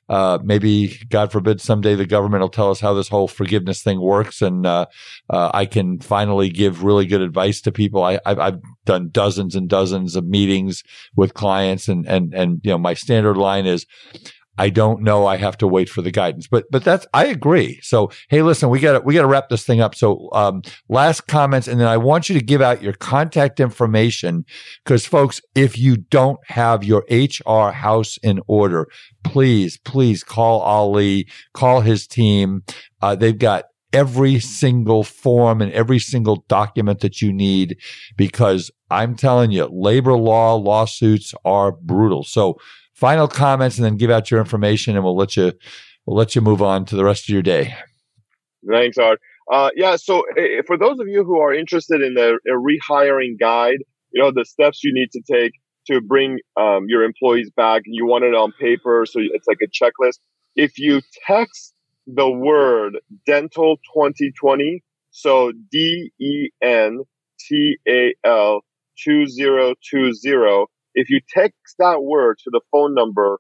[0.09, 4.01] uh, maybe, God forbid, someday the government will tell us how this whole forgiveness thing
[4.01, 4.87] works, and uh,
[5.29, 8.05] uh, I can finally give really good advice to people.
[8.05, 10.85] I, have done dozens and dozens of meetings
[11.17, 13.85] with clients, and and and you know, my standard line is,
[14.59, 15.27] I don't know.
[15.27, 16.47] I have to wait for the guidance.
[16.47, 17.81] But but that's I agree.
[17.83, 19.95] So hey, listen, we got to we got to wrap this thing up.
[19.95, 24.45] So um, last comments, and then I want you to give out your contact information
[24.85, 28.89] because folks, if you don't have your HR house in order,
[29.25, 32.63] please please call Ali, call his team.
[33.03, 37.79] Uh, they've got every single form and every single document that you need
[38.17, 42.23] because I'm telling you, labor law lawsuits are brutal.
[42.25, 42.59] So
[42.97, 45.53] final comments and then give out your information and we'll let you
[46.07, 47.77] we'll let you move on to the rest of your day.
[48.69, 49.21] Thanks, Art.
[49.53, 53.79] Uh, yeah, so uh, for those of you who are interested in the rehiring guide,
[54.11, 55.53] you know, the steps you need to take
[55.87, 59.69] to bring um, your employees back, you want it on paper, so it's like a
[59.69, 60.19] checklist.
[60.57, 61.75] If you text
[62.09, 67.03] the word dental 2020, so D E N
[67.39, 68.63] T A L
[69.05, 73.39] 2020, if you text that word to the phone number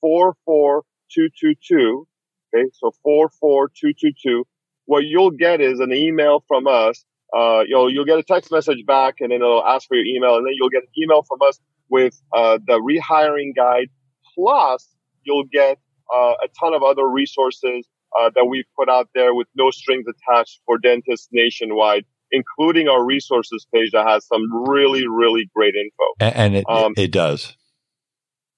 [0.00, 2.08] 44222,
[2.54, 4.44] okay, so 44222,
[4.86, 7.04] what you'll get is an email from us.
[7.36, 10.36] Uh, you'll, you'll get a text message back and then it'll ask for your email
[10.36, 13.88] and then you'll get an email from us with, uh, the rehiring guide.
[14.34, 14.88] Plus
[15.24, 15.78] you'll get,
[16.14, 17.86] uh, a ton of other resources,
[18.18, 23.04] uh, that we've put out there with no strings attached for dentists nationwide including our
[23.04, 26.36] resources page that has some really, really great info.
[26.36, 27.56] And, it, um, it does.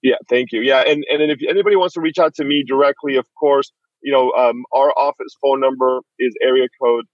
[0.02, 0.62] Yeah, thank you.
[0.62, 4.12] Yeah, and and if anybody wants to reach out to me directly, of course, you
[4.12, 7.04] know, um, our office phone number is area code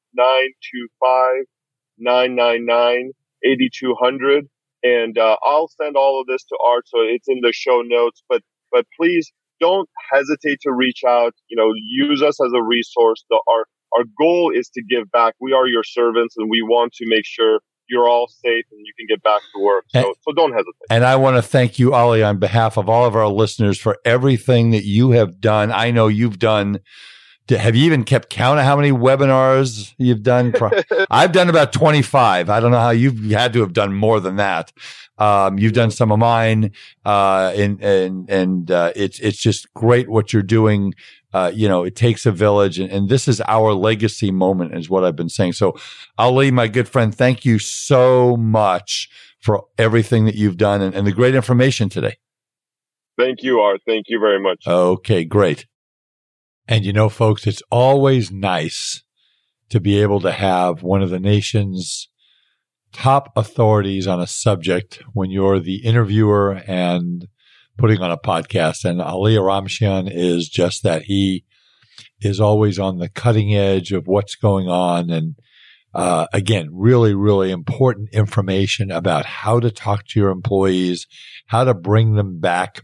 [2.01, 4.42] 925-999-8200.
[4.85, 6.88] And, uh, I'll send all of this to Art.
[6.88, 11.35] So it's in the show notes, but, but please don't hesitate to reach out.
[11.48, 13.25] You know, use us as a resource.
[13.31, 13.66] The, our,
[13.97, 15.35] our goal is to give back.
[15.41, 18.93] We are your servants and we want to make sure you're all safe and you
[18.99, 19.85] can get back to work.
[19.89, 20.87] So, and, so don't hesitate.
[20.91, 23.99] And I want to thank you, Ali, on behalf of all of our listeners for
[24.05, 25.71] everything that you have done.
[25.71, 26.81] I know you've done.
[27.49, 30.55] Have you even kept count of how many webinars you've done?
[31.11, 32.49] I've done about 25.
[32.49, 34.73] I don't know how you've had to have done more than that.
[35.19, 36.73] Um, you've done some of mine,
[37.05, 40.95] uh, and, and, and, uh, it's, it's just great what you're doing
[41.33, 44.90] uh, you know, it takes a village, and, and, this is our legacy moment, is
[44.90, 45.55] what I've been saying.
[45.55, 45.79] So,
[46.18, 49.09] Ali, my good friend, thank you so much
[49.40, 52.16] for everything that you've done and, and the great information today.
[53.18, 53.81] Thank you, Art.
[53.87, 54.66] Thank you very much.
[54.66, 55.66] Okay, great.
[56.68, 59.03] And you know, folks, it's always nice
[59.71, 62.09] to be able to have one of the nation's
[62.92, 67.27] top authorities on a subject when you're the interviewer and
[67.79, 68.85] putting on a podcast.
[68.85, 71.03] And Ali Oromchian is just that.
[71.03, 71.45] He
[72.21, 75.11] is always on the cutting edge of what's going on.
[75.11, 75.35] And
[75.95, 81.07] uh, again, really, really important information about how to talk to your employees,
[81.47, 82.81] how to bring them back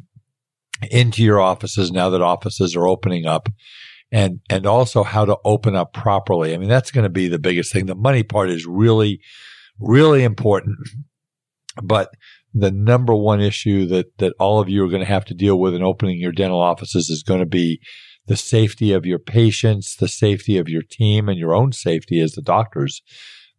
[0.90, 3.48] into your offices now that offices are opening up
[4.11, 6.55] and and also how to open up properly.
[6.55, 7.87] I mean, that's going to be the biggest thing.
[7.87, 9.20] The money part is really,
[9.79, 10.79] really important.
[11.83, 12.11] But
[12.54, 15.58] the number one issue that, that all of you are going to have to deal
[15.58, 17.80] with in opening your dental offices is going to be
[18.26, 22.32] the safety of your patients, the safety of your team, and your own safety as
[22.32, 23.02] the doctors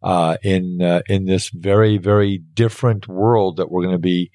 [0.02, 4.30] uh, in uh, in this very very different world that we're going to be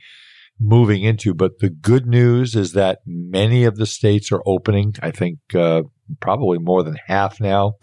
[0.59, 1.33] moving into.
[1.33, 4.95] But the good news is that many of the states are opening.
[5.01, 5.83] I think uh,
[6.19, 7.73] probably more than half now.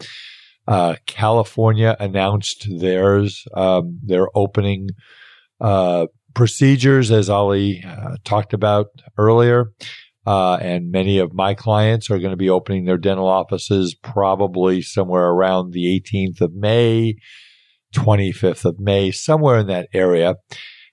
[0.67, 3.45] Uh, California announced theirs.
[3.53, 4.89] Um, they're opening
[5.59, 9.71] uh, procedures, as Ali uh, talked about earlier.
[10.25, 14.81] Uh, and many of my clients are going to be opening their dental offices probably
[14.81, 17.15] somewhere around the 18th of May,
[17.93, 20.35] 25th of May, somewhere in that area.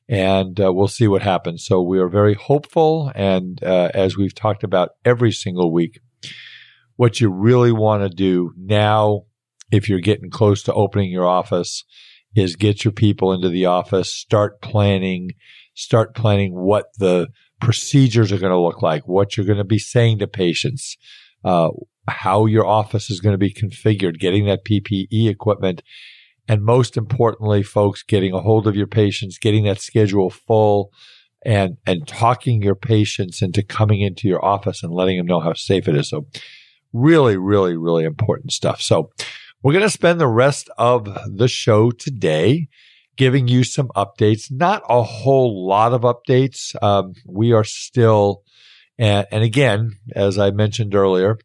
[0.08, 1.64] And uh, we'll see what happens.
[1.64, 3.12] So we are very hopeful.
[3.14, 6.00] And uh, as we've talked about every single week,
[6.96, 9.22] what you really want to do now,
[9.70, 11.84] if you're getting close to opening your office,
[12.34, 15.30] is get your people into the office, start planning,
[15.74, 17.28] start planning what the
[17.60, 20.96] procedures are going to look like, what you're going to be saying to patients,
[21.44, 21.68] uh,
[22.08, 25.82] how your office is going to be configured, getting that PPE equipment.
[26.48, 30.90] And most importantly, folks, getting a hold of your patients, getting that schedule full
[31.44, 35.52] and, and talking your patients into coming into your office and letting them know how
[35.54, 36.08] safe it is.
[36.10, 36.26] So
[36.92, 38.80] really, really, really important stuff.
[38.80, 39.10] So
[39.62, 42.68] we're going to spend the rest of the show today
[43.16, 44.50] giving you some updates.
[44.50, 46.74] Not a whole lot of updates.
[46.82, 48.42] Um, we are still
[48.98, 51.38] And, and again, as I mentioned earlier,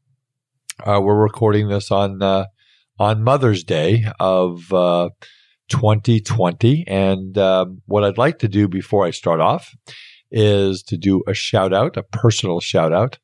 [0.86, 2.46] uh, we're recording this on uh,
[3.00, 5.10] on Mother's Day of uh,
[5.70, 6.86] 2020.
[6.88, 9.74] And um, what I'd like to do before I start off
[10.32, 13.20] is to do a shout out, a personal shout out.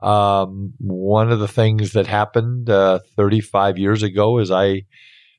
[0.00, 4.82] Um, one of the things that happened uh, 35 years ago is I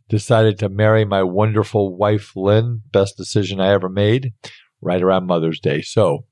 [0.09, 2.81] decided to marry my wonderful wife, Lynn.
[2.91, 4.33] Best decision I ever made,
[4.81, 5.81] right around Mother's Day.
[5.81, 6.25] So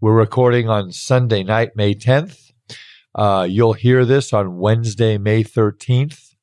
[0.00, 2.50] we're recording on Sunday night, May 10th.
[3.14, 6.34] Uh, you'll hear this on Wednesday, May 13th.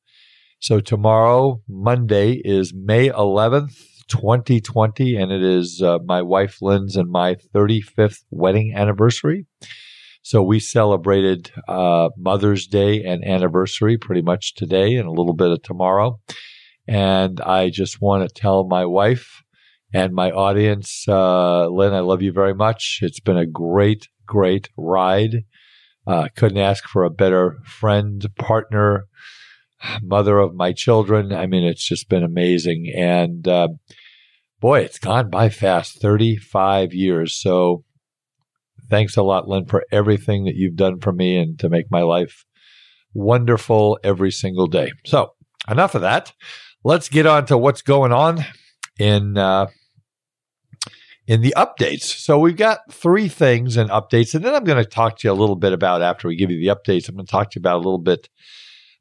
[0.58, 3.76] So tomorrow, Monday, is May 11th,
[4.08, 9.46] 2020, and it is uh, my wife Lynn's and my 35th wedding anniversary.
[10.26, 15.52] So we celebrated uh, Mother's Day and anniversary pretty much today and a little bit
[15.52, 16.18] of tomorrow.
[16.88, 19.44] And I just want to tell my wife
[19.94, 22.98] and my audience, uh, Lynn, I love you very much.
[23.02, 25.44] It's been a great, great ride.
[26.08, 29.06] Uh, couldn't ask for a better friend, partner,
[30.02, 31.32] mother of my children.
[31.32, 32.92] I mean, it's just been amazing.
[32.96, 33.68] And uh,
[34.58, 37.40] boy, it's gone by fast 35 years.
[37.40, 37.84] So
[38.88, 42.02] thanks a lot, Lynn, for everything that you've done for me and to make my
[42.02, 42.44] life
[43.14, 44.92] wonderful every single day.
[45.04, 45.32] So
[45.68, 46.32] enough of that.
[46.84, 48.44] Let's get on to what's going on
[48.98, 49.66] in uh,
[51.26, 52.04] in the updates.
[52.04, 55.32] So we've got three things in updates, and then I'm going to talk to you
[55.32, 57.08] a little bit about after we give you the updates.
[57.08, 58.28] I'm going to talk to you about a little bit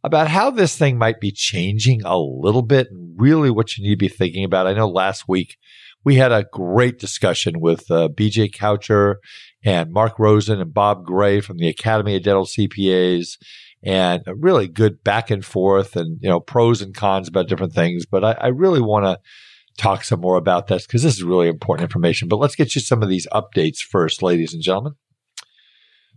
[0.03, 3.95] about how this thing might be changing a little bit and really what you need
[3.95, 4.67] to be thinking about.
[4.67, 5.57] I know last week
[6.03, 9.15] we had a great discussion with uh, BJ Coucher
[9.65, 13.37] and Mark Rosen and Bob Gray from the Academy of Dental CPAs
[13.83, 17.73] and a really good back and forth and, you know, pros and cons about different
[17.73, 18.05] things.
[18.05, 19.19] But I, I really want to
[19.77, 22.27] talk some more about this because this is really important information.
[22.27, 24.93] But let's get you some of these updates first, ladies and gentlemen.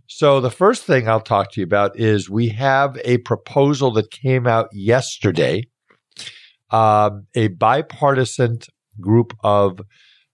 [0.05, 4.11] So the first thing I'll talk to you about is we have a proposal that
[4.11, 5.63] came out yesterday.
[6.71, 8.59] Um, a bipartisan
[9.01, 9.81] group of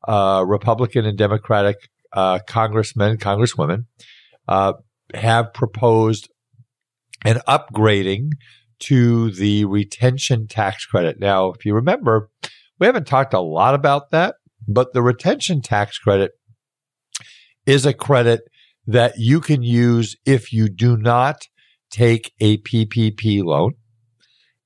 [0.05, 3.85] uh, Republican and Democratic uh, congressmen, congresswomen
[4.47, 4.73] uh,
[5.13, 6.29] have proposed
[7.23, 8.31] an upgrading
[8.79, 11.19] to the retention tax credit.
[11.19, 12.29] Now, if you remember,
[12.79, 14.35] we haven't talked a lot about that,
[14.67, 16.31] but the retention tax credit
[17.65, 18.41] is a credit
[18.87, 21.47] that you can use if you do not
[21.89, 23.73] take a PPP loan.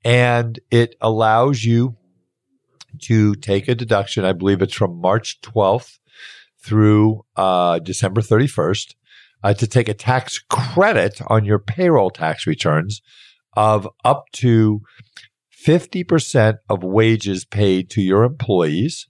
[0.04, 1.98] And it allows you
[3.04, 4.26] to take a deduction.
[4.26, 5.99] I believe it's from March 12th
[6.64, 8.96] through uh, December 31st
[9.44, 13.02] uh, to take a tax credit on your payroll tax returns
[13.56, 14.82] of up to
[15.66, 19.08] 50% of wages paid to your employees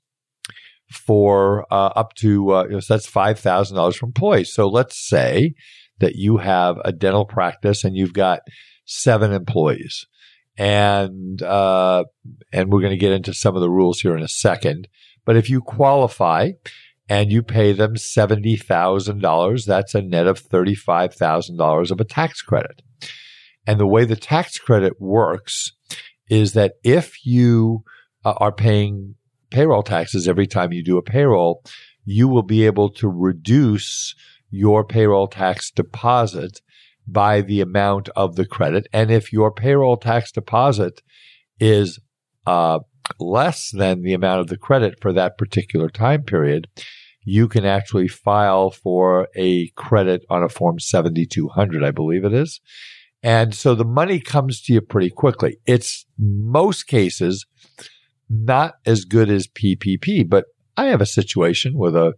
[0.91, 4.53] for uh, up to, uh, so that's $5,000 for employees.
[4.53, 5.53] So let's say
[5.99, 8.39] that you have a dental practice and you've got
[8.85, 10.07] seven employees.
[10.57, 12.05] And, uh,
[12.51, 14.87] and we're going to get into some of the rules here in a second.
[15.25, 16.51] But if you qualify
[17.09, 22.83] and you pay them $70,000, that's a net of $35,000 of a tax credit.
[23.65, 25.71] And the way the tax credit works
[26.29, 27.83] is that if you
[28.23, 29.15] uh, are paying
[29.49, 31.63] payroll taxes every time you do a payroll,
[32.05, 34.13] you will be able to reduce
[34.51, 36.61] your payroll tax deposit
[37.07, 38.87] by the amount of the credit.
[38.93, 41.01] And if your payroll tax deposit
[41.59, 41.99] is
[42.45, 42.79] uh,
[43.19, 46.67] less than the amount of the credit for that particular time period,
[47.23, 52.59] you can actually file for a credit on a form 7200, I believe it is.
[53.21, 55.57] And so the money comes to you pretty quickly.
[55.65, 57.45] It's most cases
[58.29, 60.45] not as good as PPP, but
[60.77, 62.13] I have a situation with a,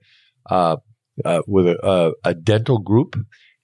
[0.49, 0.77] uh,
[1.25, 3.15] uh, with a, uh, a dental group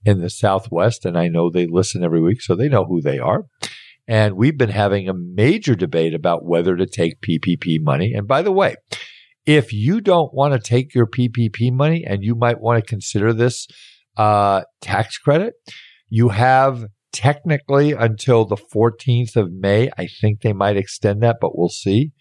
[0.05, 3.19] in the Southwest, and I know they listen every week, so they know who they
[3.19, 3.45] are.
[4.07, 8.13] And we've been having a major debate about whether to take PPP money.
[8.13, 8.75] And by the way,
[9.45, 13.33] if you don't want to take your PPP money and you might want to consider
[13.33, 13.67] this
[14.15, 15.53] uh, tax credit,
[16.09, 19.89] you have technically until the 14th of May.
[19.97, 22.11] I think they might extend that, but we'll see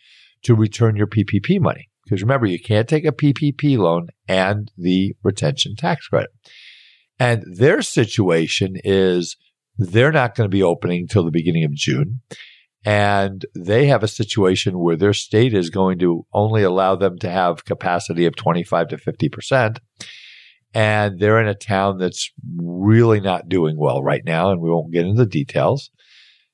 [0.43, 1.89] to return your PPP money.
[2.05, 6.30] Because remember, you can't take a PPP loan and the retention tax credit.
[7.18, 9.37] And their situation is
[9.79, 12.20] they're not going to be opening until the beginning of June.
[12.85, 17.31] And they have a situation where their state is going to only allow them to
[17.31, 19.79] have capacity of 25 to 50%
[20.77, 24.93] and they're in a town that's really not doing well right now, and we won't
[24.93, 25.91] get into the details.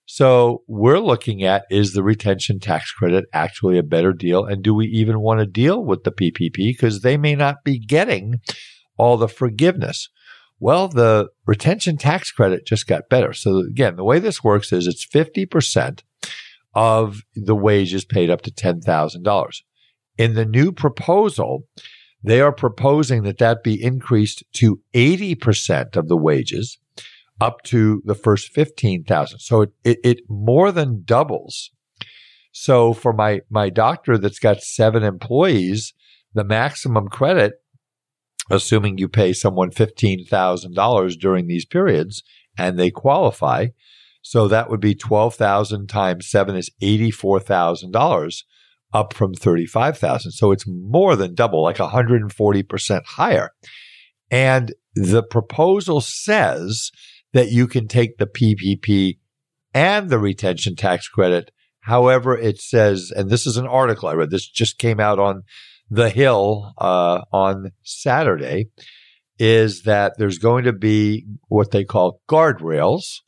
[0.06, 4.44] So we're looking at is the retention tax credit actually a better deal?
[4.44, 6.52] And do we even want to deal with the PPP?
[6.54, 8.36] Because they may not be getting
[8.96, 10.08] all the forgiveness.
[10.62, 13.32] Well, the retention tax credit just got better.
[13.32, 16.02] So again, the way this works is it's 50%
[16.72, 19.62] of the wages paid up to $10,000.
[20.18, 21.64] In the new proposal,
[22.22, 26.78] they are proposing that that be increased to 80% of the wages
[27.40, 29.40] up to the first 15,000.
[29.40, 31.72] So it, it, it, more than doubles.
[32.52, 35.92] So for my, my doctor that's got seven employees,
[36.34, 37.54] the maximum credit,
[38.52, 42.22] assuming you pay someone $15,000 during these periods
[42.56, 43.68] and they qualify.
[44.20, 48.42] So that would be 12,000 times seven is $84,000
[48.92, 50.32] up from 35,000.
[50.32, 53.50] So it's more than double, like 140% higher.
[54.30, 56.90] And the proposal says
[57.32, 59.18] that you can take the PPP
[59.72, 61.50] and the retention tax credit.
[61.80, 65.42] However, it says, and this is an article I read, this just came out on
[65.90, 68.70] the Hill uh, on Saturday,
[69.38, 73.20] is that there's going to be what they call guardrails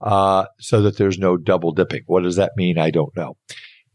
[0.00, 2.02] uh, so that there's no double dipping.
[2.06, 2.78] What does that mean?
[2.78, 3.36] I don't know.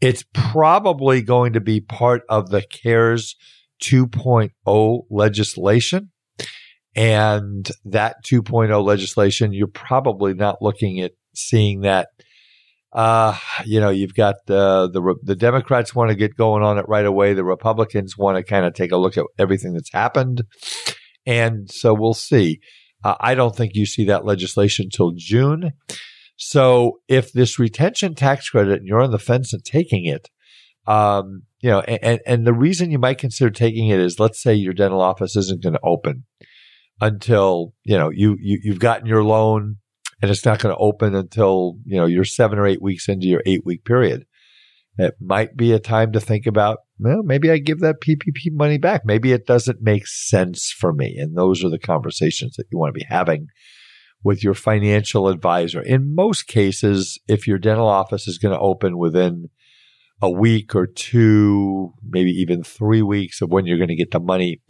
[0.00, 3.36] It's probably going to be part of the CARES
[3.82, 6.10] 2.0 legislation.
[6.96, 12.08] And that 2.0 legislation, you're probably not looking at seeing that.
[12.94, 16.88] Uh, you know, you've got the, the, the Democrats want to get going on it
[16.88, 17.34] right away.
[17.34, 20.42] The Republicans want to kind of take a look at everything that's happened.
[21.26, 22.60] And so we'll see.
[23.02, 25.72] Uh, I don't think you see that legislation till June.
[26.36, 30.30] So if this retention tax credit and you're on the fence and taking it,
[30.86, 34.54] um, you know, and, and the reason you might consider taking it is let's say
[34.54, 36.24] your dental office isn't going to open
[37.00, 39.76] until, you know, you, you, you've gotten your loan
[40.22, 43.26] and it's not going to open until, you know, you're seven or eight weeks into
[43.26, 44.26] your eight week period.
[44.96, 48.78] It might be a time to think about, well, maybe I give that PPP money
[48.78, 49.02] back.
[49.04, 51.16] Maybe it doesn't make sense for me.
[51.18, 53.48] And those are the conversations that you want to be having
[54.22, 55.82] with your financial advisor.
[55.82, 59.50] In most cases, if your dental office is going to open within
[60.22, 64.20] a week or two, maybe even three weeks of when you're going to get the
[64.20, 64.62] money,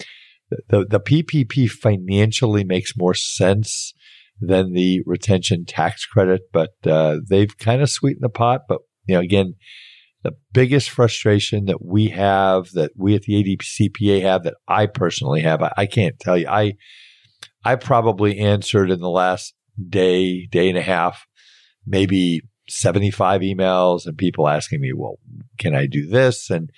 [0.68, 3.92] the, the PPP financially makes more sense
[4.40, 8.62] than the retention tax credit, but uh, they've kind of sweetened the pot.
[8.68, 9.54] But you know, again,
[10.22, 15.42] the biggest frustration that we have, that we at the ADCPA have, that I personally
[15.42, 16.48] have, I, I can't tell you.
[16.48, 16.74] I
[17.64, 19.54] I probably answered in the last
[19.88, 21.26] day, day and a half,
[21.86, 25.18] maybe 75 emails and people asking me, well,
[25.58, 26.50] can I do this?
[26.50, 26.70] And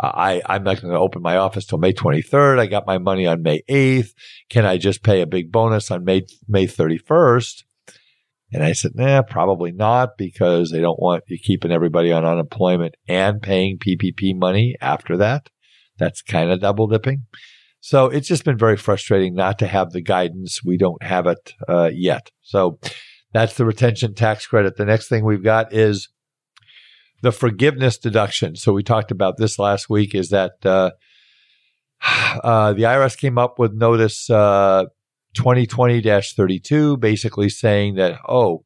[0.00, 2.58] I, I'm not going to open my office till May 23rd.
[2.58, 4.12] I got my money on May 8th.
[4.50, 7.62] Can I just pay a big bonus on May, May 31st?
[8.52, 12.94] And I said, nah, probably not because they don't want you keeping everybody on unemployment
[13.08, 15.48] and paying PPP money after that.
[15.98, 17.22] That's kind of double dipping.
[17.80, 20.64] So it's just been very frustrating not to have the guidance.
[20.64, 22.30] We don't have it uh, yet.
[22.42, 22.78] So
[23.32, 24.76] that's the retention tax credit.
[24.76, 26.08] The next thing we've got is
[27.24, 28.54] the forgiveness deduction.
[28.54, 30.90] So we talked about this last week is that uh,
[32.44, 38.64] uh, the IRS came up with notice 2020 uh, 32, basically saying that, oh,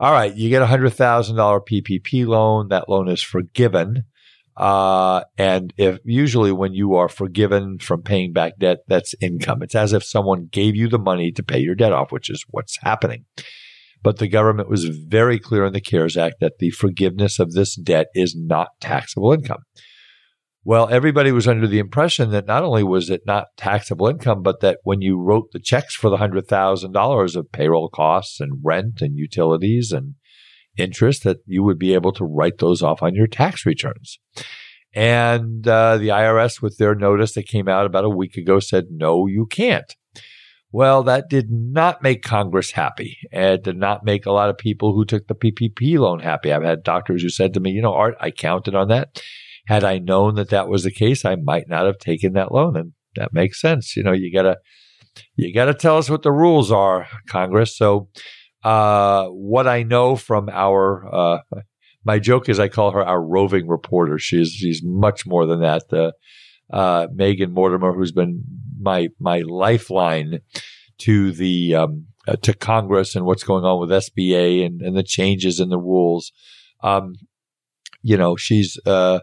[0.00, 0.90] all right, you get a $100,000
[1.70, 2.68] PPP loan.
[2.68, 4.04] That loan is forgiven.
[4.56, 9.62] Uh, and if usually when you are forgiven from paying back debt, that's income.
[9.62, 12.44] It's as if someone gave you the money to pay your debt off, which is
[12.50, 13.26] what's happening.
[14.02, 17.76] But the government was very clear in the CARES Act that the forgiveness of this
[17.76, 19.62] debt is not taxable income.
[20.64, 24.60] Well, everybody was under the impression that not only was it not taxable income, but
[24.60, 29.16] that when you wrote the checks for the $100,000 of payroll costs and rent and
[29.16, 30.14] utilities and
[30.76, 34.18] interest that you would be able to write those off on your tax returns.
[34.94, 38.86] And uh, the IRS, with their notice that came out about a week ago, said,
[38.90, 39.96] no, you can't.
[40.74, 43.18] Well, that did not make Congress happy.
[43.30, 46.50] It did not make a lot of people who took the PPP loan happy.
[46.50, 49.20] I've had doctors who said to me, you know, Art, I counted on that.
[49.66, 52.76] Had I known that that was the case, I might not have taken that loan.
[52.76, 53.96] And that makes sense.
[53.96, 54.56] You know, you gotta,
[55.36, 57.76] you gotta tell us what the rules are, Congress.
[57.76, 58.08] So,
[58.64, 61.38] uh, what I know from our, uh,
[62.04, 64.18] my joke is I call her our roving reporter.
[64.18, 65.92] She's, she's much more than that.
[65.92, 66.12] Uh,
[66.72, 68.44] uh, Megan Mortimer, who's been
[68.82, 70.40] my, my lifeline
[70.98, 75.02] to the, um, uh, to Congress and what's going on with SBA and, and the
[75.02, 76.32] changes in the rules.
[76.82, 77.14] Um,
[78.02, 79.20] you know, she's, uh,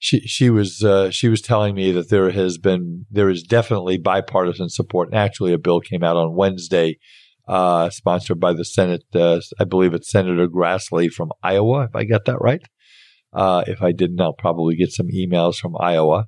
[0.00, 3.96] she she was uh, she was telling me that there has been there is definitely
[3.96, 5.14] bipartisan support.
[5.14, 6.98] Actually, a bill came out on Wednesday
[7.48, 9.04] uh, sponsored by the Senate.
[9.14, 12.62] Uh, I believe it's Senator Grassley from Iowa, if I got that right.
[13.32, 16.26] Uh, if I didn't, I'll probably get some emails from Iowa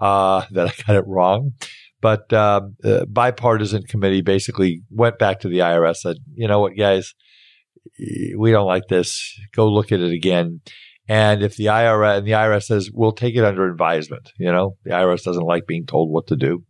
[0.00, 1.52] uh, that I got it wrong.
[2.00, 2.62] But uh,
[3.08, 7.14] bipartisan committee basically went back to the IRS said, you know what, guys,
[8.36, 9.38] we don't like this.
[9.52, 10.60] Go look at it again.
[11.08, 14.76] And if the IRS and the IRS says we'll take it under advisement, you know,
[14.84, 16.64] the IRS doesn't like being told what to do.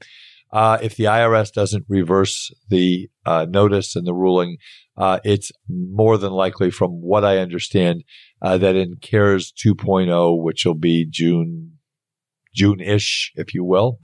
[0.51, 4.57] Uh, if the IRS doesn't reverse the uh, notice and the ruling,
[4.97, 8.05] uh, it's more than likely, from what I understand,
[8.41, 11.73] uh, that in CARES 2.0, which will be June,
[12.55, 13.99] June-ish, if you will,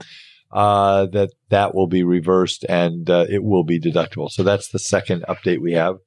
[0.55, 4.29] uh, that that will be reversed and uh, it will be deductible.
[4.31, 5.97] So that's the second update we have.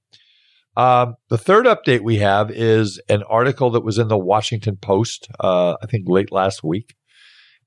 [0.74, 5.28] Um, the third update we have is an article that was in the Washington Post,
[5.38, 6.94] uh, I think late last week.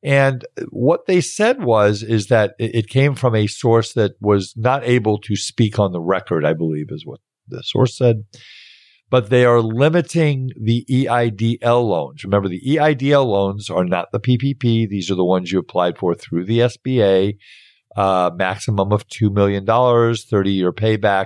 [0.01, 4.83] And what they said was, is that it came from a source that was not
[4.83, 8.23] able to speak on the record, I believe is what the source said.
[9.11, 12.23] But they are limiting the EIDL loans.
[12.23, 14.87] Remember, the EIDL loans are not the PPP.
[14.87, 17.37] These are the ones you applied for through the SBA.
[17.97, 21.25] Uh, maximum of $2 million, 30 year payback.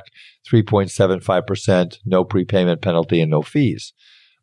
[0.52, 3.94] 3.75%, no prepayment penalty and no fees.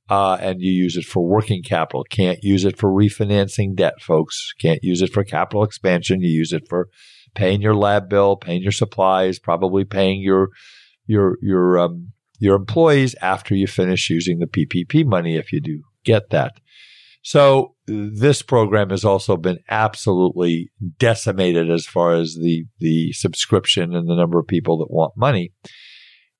[0.08, 2.04] Uh, and you use it for working capital.
[2.10, 4.52] Can't use it for refinancing debt, folks.
[4.60, 6.20] Can't use it for capital expansion.
[6.20, 6.88] You use it for
[7.34, 10.50] paying your lab bill, paying your supplies, probably paying your
[11.06, 12.12] your your um,
[12.42, 16.58] your employees after you finish using the PPP money if you do get that.
[17.22, 24.08] So this program has also been absolutely decimated as far as the the subscription and
[24.08, 25.52] the number of people that want money.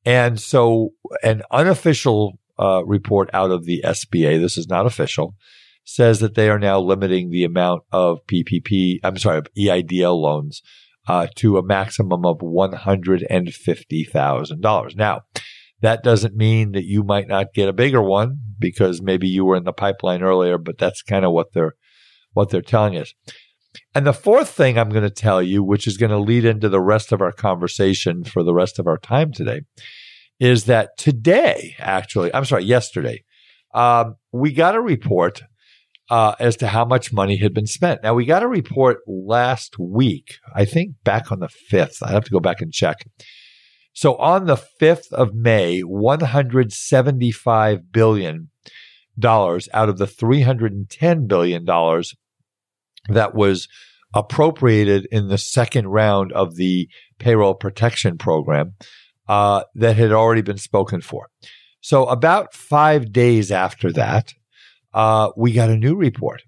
[0.04, 5.36] And so an unofficial uh, report out of the SBA, this is not official,
[5.84, 10.62] says that they are now limiting the amount of PPP, I'm sorry, of EIDL loans
[11.06, 14.96] uh, to a maximum of $150,000.
[14.96, 15.20] Now,
[15.82, 19.56] that doesn't mean that you might not get a bigger one because maybe you were
[19.56, 21.74] in the pipeline earlier, but that's kind of what they're
[22.32, 23.12] what they're telling us.
[23.94, 26.68] And the fourth thing I'm going to tell you, which is going to lead into
[26.68, 29.62] the rest of our conversation for the rest of our time today,
[30.40, 33.24] is that today, actually, I'm sorry, yesterday,
[33.74, 35.42] um, we got a report
[36.10, 38.02] uh, as to how much money had been spent.
[38.02, 42.02] Now, we got a report last week, I think back on the 5th.
[42.02, 43.06] I have to go back and check.
[43.92, 48.48] So on the 5th of May, $175 billion
[49.24, 51.64] out of the $310 billion
[53.08, 53.68] that was
[54.14, 56.88] appropriated in the second round of the
[57.18, 58.74] payroll protection program
[59.28, 61.28] uh, that had already been spoken for.
[61.80, 64.32] So about five days after that,
[64.94, 66.42] uh, we got a new report.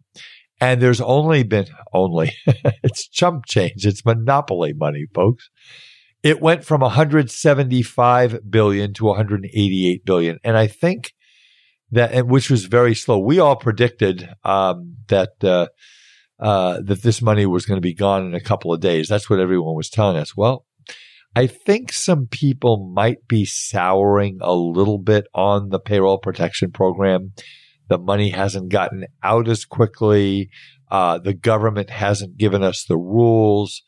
[0.61, 2.32] And there's only been only
[2.82, 3.84] it's chump change.
[3.84, 5.51] It's monopoly money, folks.
[6.25, 10.39] It went from 175 billion to 188 billion.
[10.43, 11.12] And I think
[11.93, 13.18] that, which was very slow.
[13.18, 15.68] We all predicted, um, that, uh,
[16.41, 19.07] uh, that this money was going to be gone in a couple of days.
[19.07, 20.35] That's what everyone was telling us.
[20.35, 20.64] Well,
[21.37, 27.33] I think some people might be souring a little bit on the payroll protection program.
[27.89, 30.49] The money hasn't gotten out as quickly.
[30.91, 33.83] Uh, the government hasn't given us the rules.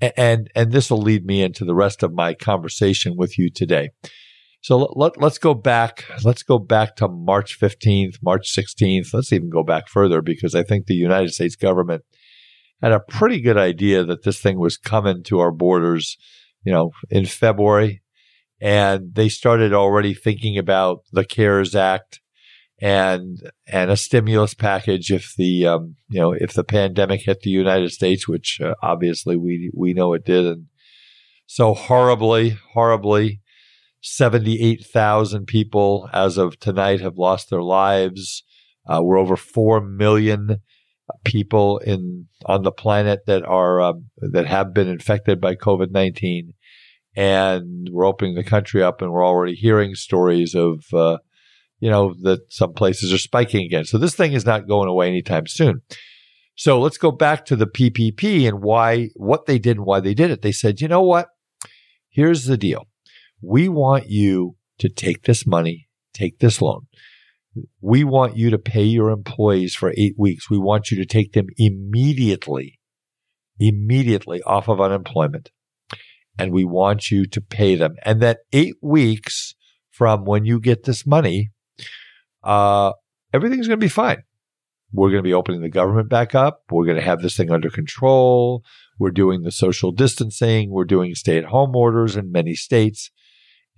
[0.00, 3.90] And, and this will lead me into the rest of my conversation with you today.
[4.60, 6.04] So let, us go back.
[6.24, 9.14] Let's go back to March 15th, March 16th.
[9.14, 12.02] Let's even go back further because I think the United States government
[12.82, 16.16] had a pretty good idea that this thing was coming to our borders,
[16.64, 18.02] you know, in February.
[18.60, 22.20] And they started already thinking about the CARES Act
[22.80, 27.50] and and a stimulus package if the um, you know if the pandemic hit the
[27.50, 30.66] United States, which uh, obviously we we know it did, and
[31.46, 33.40] so horribly, horribly,
[34.00, 38.44] seventy eight thousand people as of tonight have lost their lives.
[38.88, 40.58] Uh, we're over four million
[41.24, 46.54] people in on the planet that are um, that have been infected by COVID nineteen,
[47.16, 51.18] and we're opening the country up, and we're already hearing stories of uh,
[51.80, 53.84] you know, that some places are spiking again.
[53.84, 55.82] So this thing is not going away anytime soon.
[56.56, 60.14] So let's go back to the PPP and why, what they did and why they
[60.14, 60.42] did it.
[60.42, 61.28] They said, you know what?
[62.08, 62.88] Here's the deal.
[63.40, 66.86] We want you to take this money, take this loan.
[67.80, 70.50] We want you to pay your employees for eight weeks.
[70.50, 72.80] We want you to take them immediately,
[73.60, 75.50] immediately off of unemployment.
[76.38, 77.94] And we want you to pay them.
[78.04, 79.54] And that eight weeks
[79.90, 81.50] from when you get this money
[82.42, 82.92] uh,
[83.32, 84.22] everything's going to be fine.
[84.92, 86.62] We're going to be opening the government back up.
[86.70, 88.64] We're going to have this thing under control.
[88.98, 90.70] We're doing the social distancing.
[90.70, 93.10] We're doing stay at home orders in many states.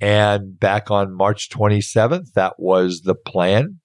[0.01, 3.81] And back on March 27th, that was the plan.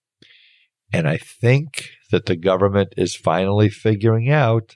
[0.93, 4.76] And I think that the government is finally figuring out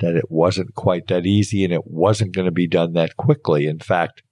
[0.00, 3.66] that it wasn't quite that easy and it wasn't going to be done that quickly.
[3.66, 4.22] In fact,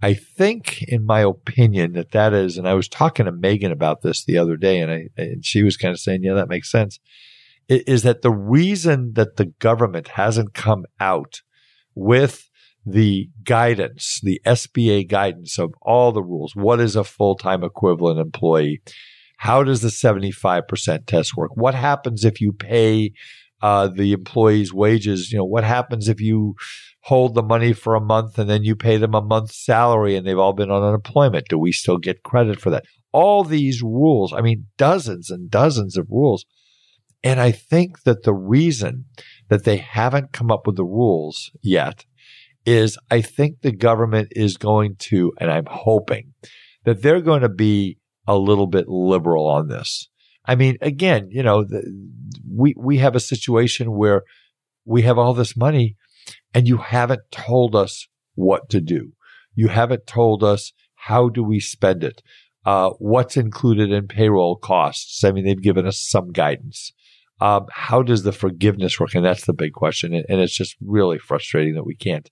[0.00, 4.02] I think, in my opinion, that that is, and I was talking to Megan about
[4.02, 6.70] this the other day, and I, and she was kind of saying, yeah, that makes
[6.70, 7.00] sense.
[7.68, 11.42] Is that the reason that the government hasn't come out
[11.94, 12.48] with
[12.86, 16.54] the guidance, the SBA guidance of all the rules?
[16.54, 18.80] What is a full-time equivalent employee?
[19.38, 21.50] How does the 75% test work?
[21.56, 23.12] What happens if you pay
[23.60, 25.32] uh, the employee's wages?
[25.32, 26.54] You know, what happens if you
[27.08, 30.26] hold the money for a month and then you pay them a month's salary and
[30.26, 31.48] they've all been on unemployment.
[31.48, 32.84] Do we still get credit for that?
[33.12, 36.44] All these rules, I mean, dozens and dozens of rules.
[37.24, 39.06] And I think that the reason
[39.48, 42.04] that they haven't come up with the rules yet
[42.66, 46.34] is I think the government is going to, and I'm hoping
[46.84, 47.96] that they're going to be
[48.26, 50.10] a little bit liberal on this.
[50.44, 51.82] I mean, again, you know, the,
[52.54, 54.24] we, we have a situation where
[54.84, 55.96] we have all this money
[56.54, 59.12] and you haven't told us what to do.
[59.54, 62.22] You haven't told us how do we spend it?
[62.64, 65.24] Uh, what's included in payroll costs?
[65.24, 66.92] I mean, they've given us some guidance.
[67.40, 69.14] Um, how does the forgiveness work?
[69.14, 70.12] And that's the big question.
[70.12, 72.28] And, and it's just really frustrating that we can't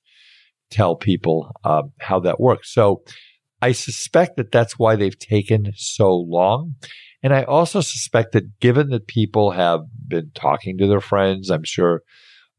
[0.71, 2.73] tell people um, how that works.
[2.73, 3.03] So
[3.63, 6.75] I suspect that that's why they've taken so long.
[7.23, 11.65] And I also suspect that given that people have been talking to their friends, I'm
[11.65, 12.03] sure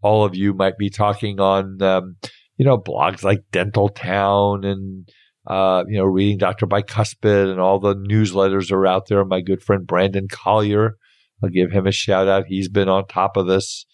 [0.02, 2.16] all of you might be talking on, um,
[2.58, 5.10] you know, blogs like Dental Town and,
[5.46, 6.68] uh, you know, reading Dr.
[6.68, 9.24] Bicuspid and all the newsletters are out there.
[9.26, 10.98] My good friend Brandon Collier,
[11.44, 12.46] I'll give him a shout out.
[12.48, 13.86] He's been on top of this.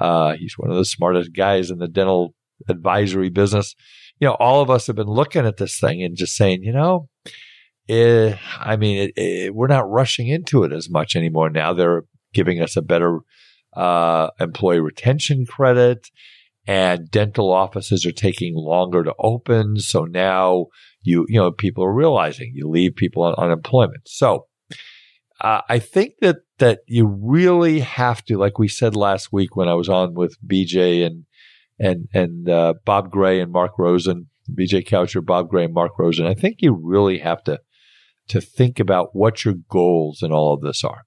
[0.00, 2.34] Uh, he's one of the smartest guys in the dental
[2.68, 3.74] advisory business.
[4.18, 6.72] You know, all of us have been looking at this thing and just saying, you
[6.72, 7.08] know,
[7.88, 11.50] eh, I mean, it, it, we're not rushing into it as much anymore.
[11.50, 13.20] Now they're giving us a better
[13.76, 16.10] uh, employee retention credit
[16.66, 19.78] and dental offices are taking longer to open.
[19.78, 20.66] So now
[21.02, 24.08] you, you know, people are realizing you leave people on unemployment.
[24.08, 24.46] So,
[25.40, 29.68] uh, I think that, that you really have to, like we said last week when
[29.68, 31.24] I was on with BJ and,
[31.78, 36.26] and, and, uh, Bob Gray and Mark Rosen, BJ Coucher, Bob Gray and Mark Rosen.
[36.26, 37.60] I think you really have to,
[38.28, 41.05] to think about what your goals and all of this are.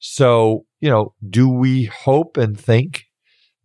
[0.00, 3.04] So, you know, do we hope and think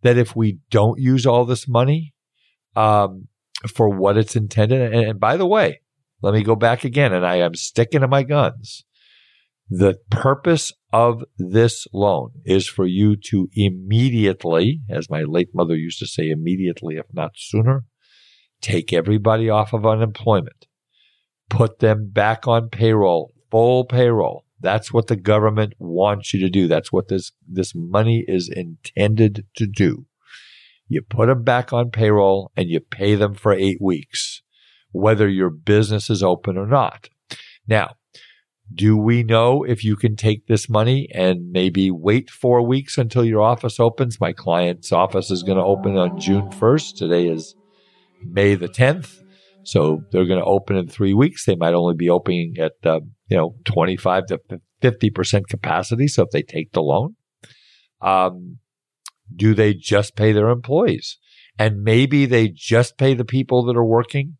[0.02, 2.14] that if we don't use all this money
[2.76, 3.28] um,
[3.74, 5.80] for what it's intended, and, and by the way,
[6.22, 8.84] let me go back again, and I am sticking to my guns.
[9.68, 15.98] The purpose of this loan is for you to immediately, as my late mother used
[15.98, 17.84] to say, immediately, if not sooner,
[18.60, 20.66] take everybody off of unemployment,
[21.50, 26.66] put them back on payroll, full payroll, that's what the government wants you to do.
[26.68, 30.06] That's what this, this money is intended to do.
[30.88, 34.42] You put them back on payroll and you pay them for eight weeks,
[34.92, 37.08] whether your business is open or not.
[37.66, 37.94] Now,
[38.72, 43.24] do we know if you can take this money and maybe wait four weeks until
[43.24, 44.20] your office opens?
[44.20, 46.96] My client's office is going to open on June 1st.
[46.96, 47.54] Today is
[48.24, 49.22] May the 10th.
[49.62, 51.44] So they're going to open in three weeks.
[51.44, 54.40] They might only be opening at, uh, you know, 25 to
[54.82, 56.08] 50% capacity.
[56.08, 57.16] So if they take the loan,
[58.00, 58.58] um,
[59.34, 61.18] do they just pay their employees?
[61.58, 64.36] And maybe they just pay the people that are working.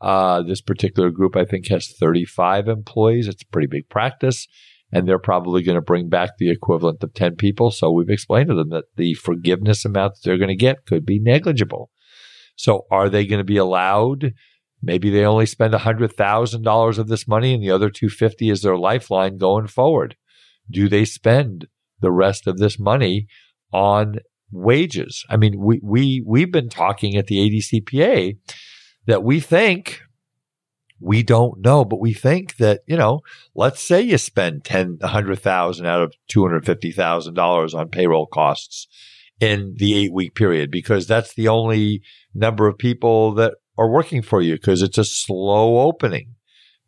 [0.00, 3.28] Uh, this particular group, I think, has 35 employees.
[3.28, 4.46] It's a pretty big practice.
[4.90, 7.70] And they're probably going to bring back the equivalent of 10 people.
[7.70, 11.04] So we've explained to them that the forgiveness amount that they're going to get could
[11.04, 11.90] be negligible.
[12.56, 14.32] So are they going to be allowed
[14.84, 19.38] Maybe they only spend $100,000 of this money and the other 250 is their lifeline
[19.38, 20.16] going forward.
[20.70, 21.66] Do they spend
[22.00, 23.26] the rest of this money
[23.72, 24.16] on
[24.50, 25.24] wages?
[25.28, 28.38] I mean, we, we, we've been talking at the ADCPA
[29.06, 30.02] that we think
[31.00, 33.20] we don't know, but we think that, you know,
[33.54, 38.86] let's say you spend 10, 100,000 out of $250,000 on payroll costs
[39.40, 42.02] in the eight week period because that's the only
[42.34, 46.34] number of people that are working for you because it's a slow opening.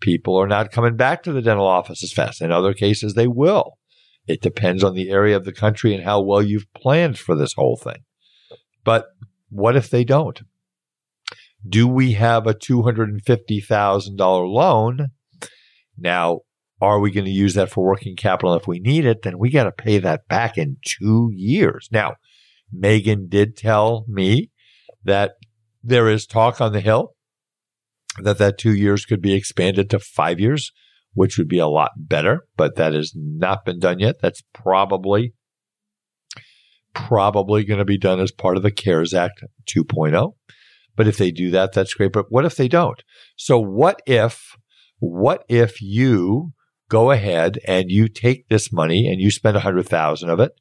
[0.01, 2.43] People are not coming back to the dental office as fast.
[2.43, 3.79] In other cases, they will.
[4.27, 7.55] It depends on the area of the country and how well you've planned for this
[7.55, 8.05] whole thing.
[8.85, 9.07] But
[9.49, 10.43] what if they don't?
[11.67, 14.19] Do we have a $250,000
[14.53, 15.09] loan?
[15.99, 16.41] Now,
[16.81, 18.55] are we going to use that for working capital?
[18.55, 21.89] If we need it, then we got to pay that back in two years.
[21.91, 22.17] Now,
[22.73, 24.51] Megan did tell me
[25.05, 25.33] that
[25.87, 27.15] there is talk on the Hill
[28.19, 30.73] that that two years could be expanded to five years,
[31.15, 34.17] which would be a lot better, but that has not been done yet.
[34.21, 35.35] That's probably
[36.95, 40.33] probably going to be done as part of the CARES Act 2.0.
[40.97, 42.13] But if they do that, that's great.
[42.13, 43.03] But what if they don't?
[43.37, 44.57] So what if,
[44.99, 46.53] what if you
[46.89, 50.53] go ahead and you take this money and you spend a hundred thousand of it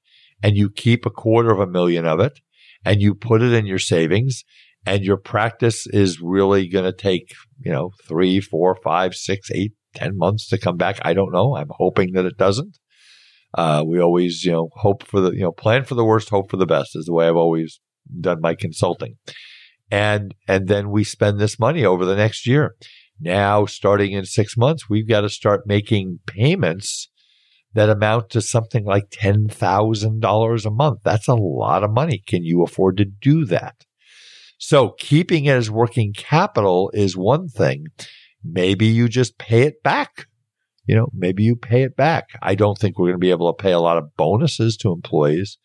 [0.44, 2.42] and you keep a quarter of a million of it
[2.84, 4.44] and you put it in your savings
[4.86, 9.74] and your practice is really going to take, you know, three, four, five, six, eight,
[9.94, 11.00] ten months to come back.
[11.02, 11.56] I don't know.
[11.56, 12.78] I'm hoping that it doesn't.
[13.54, 16.52] Uh, we always, you know, hope for the, you know, plan for the worst, hope
[16.52, 17.80] for the best is the way I've always
[18.20, 19.16] done my consulting.
[19.90, 22.76] And, and then we spend this money over the next year.
[23.20, 27.10] Now, starting in six months, we've got to start making payments
[27.74, 31.00] that amount to something like $10,000 a month.
[31.04, 32.24] That's a lot of money.
[32.26, 33.76] Can you afford to do that?
[34.58, 37.88] So keeping it as working capital is one thing.
[38.44, 40.28] Maybe you just pay it back.
[40.86, 42.30] You know, maybe you pay it back.
[42.42, 44.92] I don't think we're going to be able to pay a lot of bonuses to
[44.92, 45.58] employees.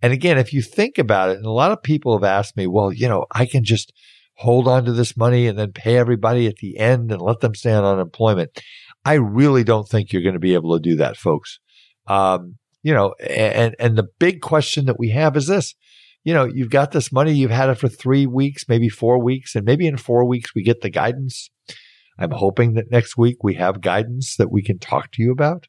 [0.00, 2.66] And again, if you think about it, and a lot of people have asked me,
[2.66, 3.92] well, you know, I can just
[4.36, 7.54] hold on to this money and then pay everybody at the end and let them
[7.54, 8.50] stay on unemployment.
[9.04, 11.58] I really don't think you're going to be able to do that, folks.
[12.06, 15.74] Um, you know, and, and the big question that we have is this,
[16.24, 19.54] you know, you've got this money, you've had it for three weeks, maybe four weeks,
[19.54, 21.50] and maybe in four weeks we get the guidance.
[22.18, 25.66] I'm hoping that next week we have guidance that we can talk to you about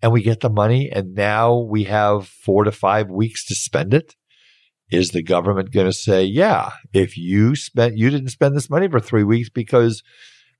[0.00, 3.94] and we get the money and now we have four to five weeks to spend
[3.94, 4.14] it.
[4.90, 8.88] Is the government going to say, yeah, if you spent, you didn't spend this money
[8.88, 10.02] for three weeks because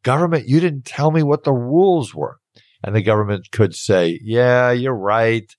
[0.03, 2.39] government, you didn't tell me what the rules were.
[2.83, 5.55] And the government could say, yeah, you're right.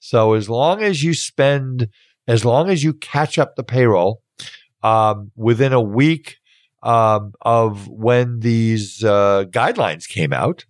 [0.00, 1.88] So as long as you spend
[2.26, 4.22] as long as you catch up the payroll
[4.82, 6.36] um, within a week
[6.82, 10.64] um, of when these uh, guidelines came out,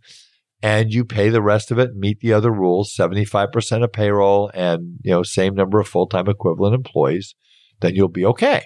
[0.62, 3.92] and you pay the rest of it, meet the other rules, seventy five percent of
[3.92, 7.34] payroll, and you know same number of full time equivalent employees,
[7.80, 8.62] then you'll be okay.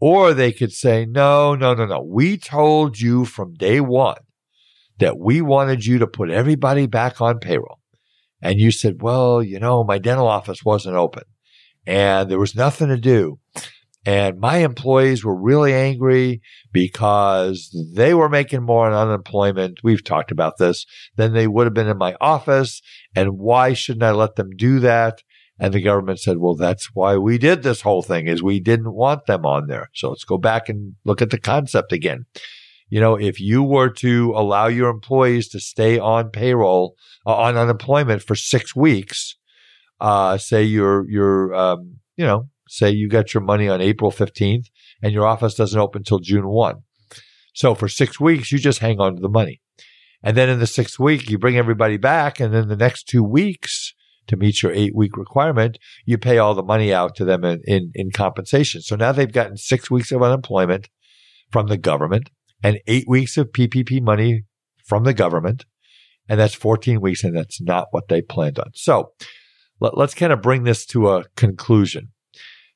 [0.00, 2.02] Or they could say, no, no, no, no.
[2.02, 4.18] We told you from day one
[4.98, 7.78] that we wanted you to put everybody back on payroll.
[8.42, 11.22] And you said, well, you know, my dental office wasn't open
[11.86, 13.38] and there was nothing to do.
[14.04, 19.78] And my employees were really angry because they were making more on unemployment.
[19.84, 22.82] We've talked about this than they would have been in my office.
[23.14, 25.22] And why shouldn't I let them do that?
[25.60, 28.92] And the government said, well, that's why we did this whole thing is we didn't
[28.92, 29.90] want them on there.
[29.94, 32.26] So let's go back and look at the concept again.
[32.88, 37.56] You know, if you were to allow your employees to stay on payroll, uh, on
[37.56, 39.36] unemployment for six weeks,
[40.02, 44.66] uh, say you're, you're, um, you know, say you got your money on April 15th
[45.02, 46.76] and your office doesn't open until June 1.
[47.54, 49.60] So for six weeks, you just hang on to the money.
[50.22, 52.40] And then in the sixth week, you bring everybody back.
[52.40, 53.94] And then the next two weeks
[54.28, 57.60] to meet your eight week requirement, you pay all the money out to them in,
[57.64, 58.80] in, in compensation.
[58.80, 60.88] So now they've gotten six weeks of unemployment
[61.50, 62.30] from the government
[62.62, 64.44] and eight weeks of PPP money
[64.84, 65.64] from the government.
[66.28, 67.24] And that's 14 weeks.
[67.24, 68.70] And that's not what they planned on.
[68.74, 69.12] So
[69.82, 72.12] let, let's kind of bring this to a conclusion.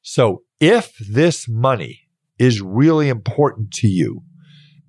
[0.03, 4.23] So if this money is really important to you,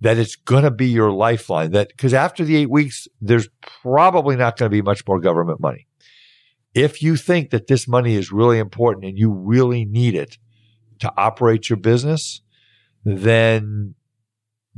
[0.01, 3.47] that it's going to be your lifeline, that because after the eight weeks, there's
[3.81, 5.87] probably not going to be much more government money.
[6.73, 10.37] If you think that this money is really important and you really need it
[10.99, 12.41] to operate your business,
[13.03, 13.95] then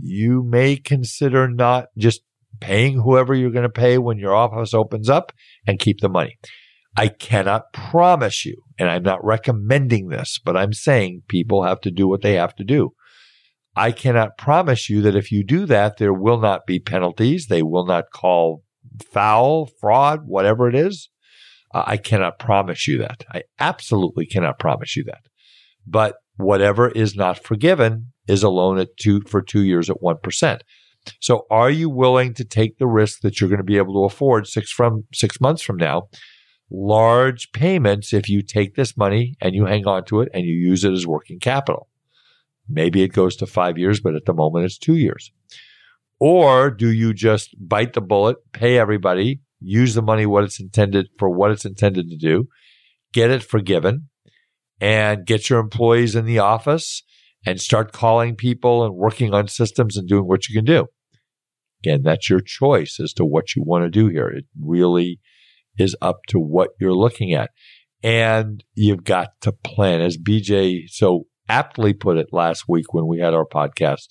[0.01, 2.21] you may consider not just
[2.59, 5.31] paying whoever you're going to pay when your office opens up
[5.67, 6.37] and keep the money.
[6.99, 11.91] I cannot promise you, and I'm not recommending this, but I'm saying people have to
[11.91, 12.89] do what they have to do.
[13.73, 17.47] I cannot promise you that if you do that, there will not be penalties.
[17.47, 18.63] They will not call
[19.13, 21.09] foul, fraud, whatever it is.
[21.73, 23.23] Uh, I cannot promise you that.
[23.33, 25.21] I absolutely cannot promise you that.
[25.87, 30.59] But whatever is not forgiven is a loan at two for two years at 1%.
[31.21, 34.13] So are you willing to take the risk that you're going to be able to
[34.13, 36.09] afford six from six months from now
[36.71, 40.53] large payments if you take this money and you hang on to it and you
[40.53, 41.87] use it as working capital.
[42.67, 45.31] Maybe it goes to five years, but at the moment it's two years.
[46.19, 51.07] Or do you just bite the bullet, pay everybody, use the money what it's intended
[51.17, 52.47] for what it's intended to do,
[53.13, 54.09] get it forgiven,
[54.79, 57.03] and get your employees in the office
[57.45, 60.87] and start calling people and working on systems and doing what you can do.
[61.81, 64.27] Again, that's your choice as to what you want to do here.
[64.27, 65.19] It really
[65.79, 67.51] is up to what you're looking at.
[68.03, 73.19] And you've got to plan, as BJ so aptly put it last week when we
[73.19, 74.09] had our podcast.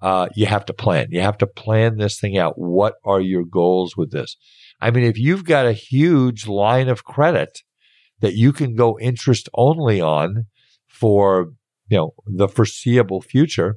[0.00, 1.08] Uh, you have to plan.
[1.10, 2.54] You have to plan this thing out.
[2.56, 4.36] What are your goals with this?
[4.80, 7.62] I mean, if you've got a huge line of credit
[8.20, 10.46] that you can go interest only on
[10.86, 11.52] for,
[11.88, 13.76] you know, the foreseeable future,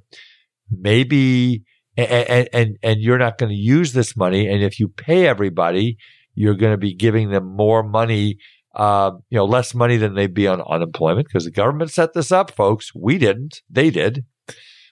[0.70, 1.64] maybe,
[1.98, 4.48] and, and, and you're not going to use this money.
[4.48, 5.98] And if you pay everybody,
[6.34, 8.38] you're going to be giving them more money,
[8.76, 12.32] uh, you know, less money than they'd be on unemployment because the government set this
[12.32, 12.92] up, folks.
[12.96, 13.62] We didn't.
[13.70, 14.26] They did.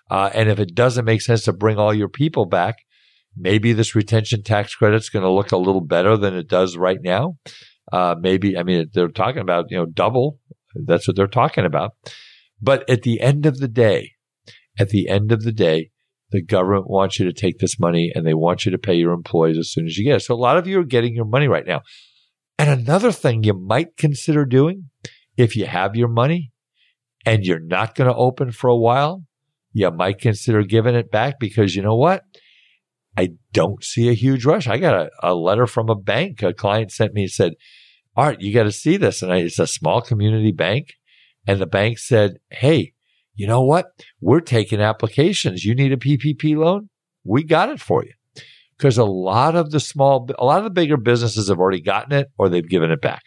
[0.09, 2.75] Uh, and if it doesn't make sense to bring all your people back,
[3.37, 6.75] maybe this retention tax credit is going to look a little better than it does
[6.75, 7.37] right now.
[7.91, 10.39] Uh, maybe, I mean, they're talking about, you know, double.
[10.75, 11.91] That's what they're talking about.
[12.61, 14.13] But at the end of the day,
[14.79, 15.91] at the end of the day,
[16.31, 19.13] the government wants you to take this money and they want you to pay your
[19.13, 20.19] employees as soon as you get it.
[20.21, 21.81] So a lot of you are getting your money right now.
[22.57, 24.89] And another thing you might consider doing
[25.37, 26.51] if you have your money
[27.25, 29.23] and you're not going to open for a while,
[29.71, 32.23] you might consider giving it back because you know what?
[33.17, 34.67] I don't see a huge rush.
[34.67, 36.43] I got a, a letter from a bank.
[36.43, 37.53] A client sent me and said,
[38.15, 39.21] Art, you got to see this.
[39.21, 40.93] And I, it's a small community bank.
[41.47, 42.93] And the bank said, Hey,
[43.39, 43.85] you know what?
[44.19, 45.63] We're taking applications.
[45.63, 46.89] You need a PPP loan?
[47.23, 48.11] We got it for you.
[48.77, 52.11] Because a lot of the small, a lot of the bigger businesses have already gotten
[52.11, 53.23] it or they've given it back.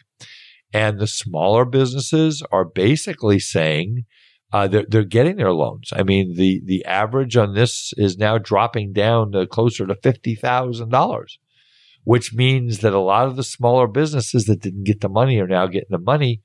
[0.71, 4.05] And the smaller businesses are basically saying,
[4.53, 5.95] uh, they're, they're getting their loans.
[5.97, 11.25] I mean, the, the average on this is now dropping down to closer to $50,000,
[12.05, 15.47] which means that a lot of the smaller businesses that didn't get the money are
[15.47, 16.43] now getting the money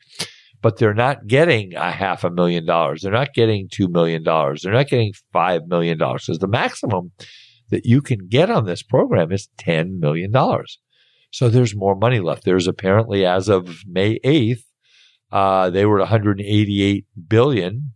[0.61, 3.01] but they're not getting a half a million dollars.
[3.01, 4.23] They're not getting $2 million.
[4.23, 7.11] They're not getting $5 million because the maximum
[7.69, 10.33] that you can get on this program is $10 million.
[11.31, 12.43] So there's more money left.
[12.45, 14.63] There's apparently, as of May 8th,
[15.31, 17.91] uh, they were 188 billion.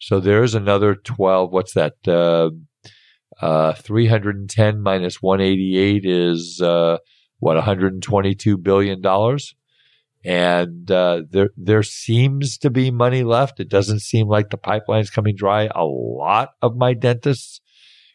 [0.00, 1.52] So there's another 12.
[1.52, 1.94] What's that?
[2.08, 2.50] Uh,
[3.44, 6.98] uh, 310 minus 188 is, uh,
[7.38, 9.54] what, 122 billion dollars?
[10.24, 13.60] And uh, there there seems to be money left.
[13.60, 15.70] It doesn't seem like the pipeline's coming dry.
[15.74, 17.60] A lot of my dentists,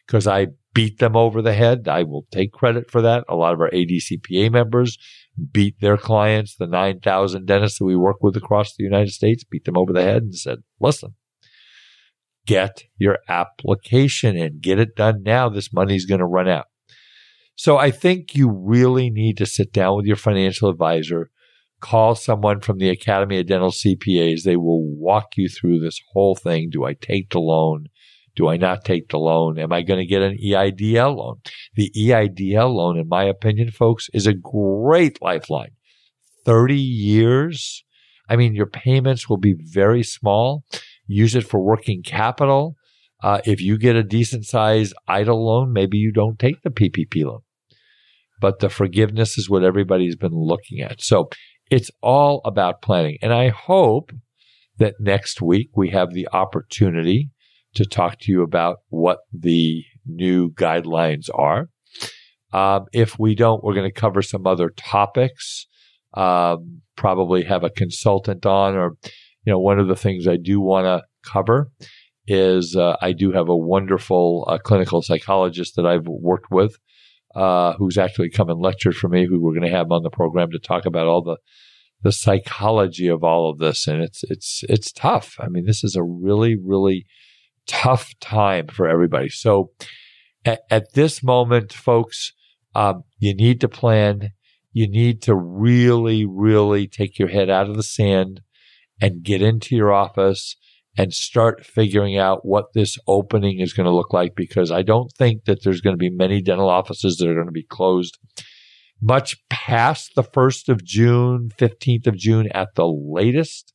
[0.06, 3.24] because I beat them over the head, I will take credit for that.
[3.28, 4.98] A lot of our ADCPA members
[5.50, 9.44] beat their clients, the nine thousand dentists that we work with across the United States,
[9.44, 11.14] beat them over the head and said, "Listen."
[12.46, 15.48] Get your application and get it done now.
[15.48, 16.66] This money's going to run out.
[17.56, 21.30] So I think you really need to sit down with your financial advisor,
[21.80, 24.42] call someone from the Academy of Dental CPAs.
[24.42, 26.70] They will walk you through this whole thing.
[26.70, 27.86] Do I take the loan?
[28.34, 29.58] Do I not take the loan?
[29.58, 31.40] Am I going to get an EIDL loan?
[31.74, 35.70] The EIDL loan, in my opinion, folks, is a great lifeline.
[36.44, 37.82] 30 years.
[38.28, 40.64] I mean, your payments will be very small.
[41.06, 42.76] Use it for working capital.
[43.22, 47.24] Uh, if you get a decent size EIDL loan, maybe you don't take the PPP
[47.24, 47.40] loan.
[48.40, 51.00] But the forgiveness is what everybody's been looking at.
[51.00, 51.30] So
[51.70, 53.18] it's all about planning.
[53.22, 54.12] And I hope
[54.78, 57.30] that next week we have the opportunity
[57.74, 61.68] to talk to you about what the new guidelines are.
[62.52, 65.66] Um, if we don't, we're going to cover some other topics.
[66.14, 68.96] Um, probably have a consultant on, or
[69.44, 71.70] you know, one of the things I do want to cover
[72.26, 76.78] is uh, I do have a wonderful uh, clinical psychologist that I've worked with
[77.36, 80.10] uh, who's actually come and lectured for me, who we're going to have on the
[80.10, 81.36] program to talk about all the
[82.02, 83.86] the psychology of all of this.
[83.86, 85.36] And it's it's it's tough.
[85.38, 87.04] I mean, this is a really really
[87.66, 89.28] tough time for everybody.
[89.28, 89.70] So
[90.46, 92.32] at, at this moment, folks,
[92.74, 94.30] um, you need to plan.
[94.72, 98.40] You need to really, really take your head out of the sand
[99.00, 100.56] and get into your office
[100.96, 105.12] and start figuring out what this opening is going to look like because I don't
[105.12, 108.18] think that there's going to be many dental offices that are going to be closed
[109.00, 113.74] much past the 1st of June, 15th of June at the latest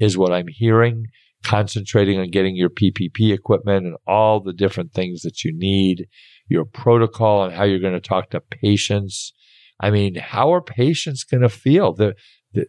[0.00, 1.06] is what I'm hearing,
[1.42, 6.06] concentrating on getting your PPP equipment and all the different things that you need,
[6.48, 9.34] your protocol and how you're going to talk to patients.
[9.80, 11.92] I mean, how are patients going to feel?
[11.92, 12.14] They're,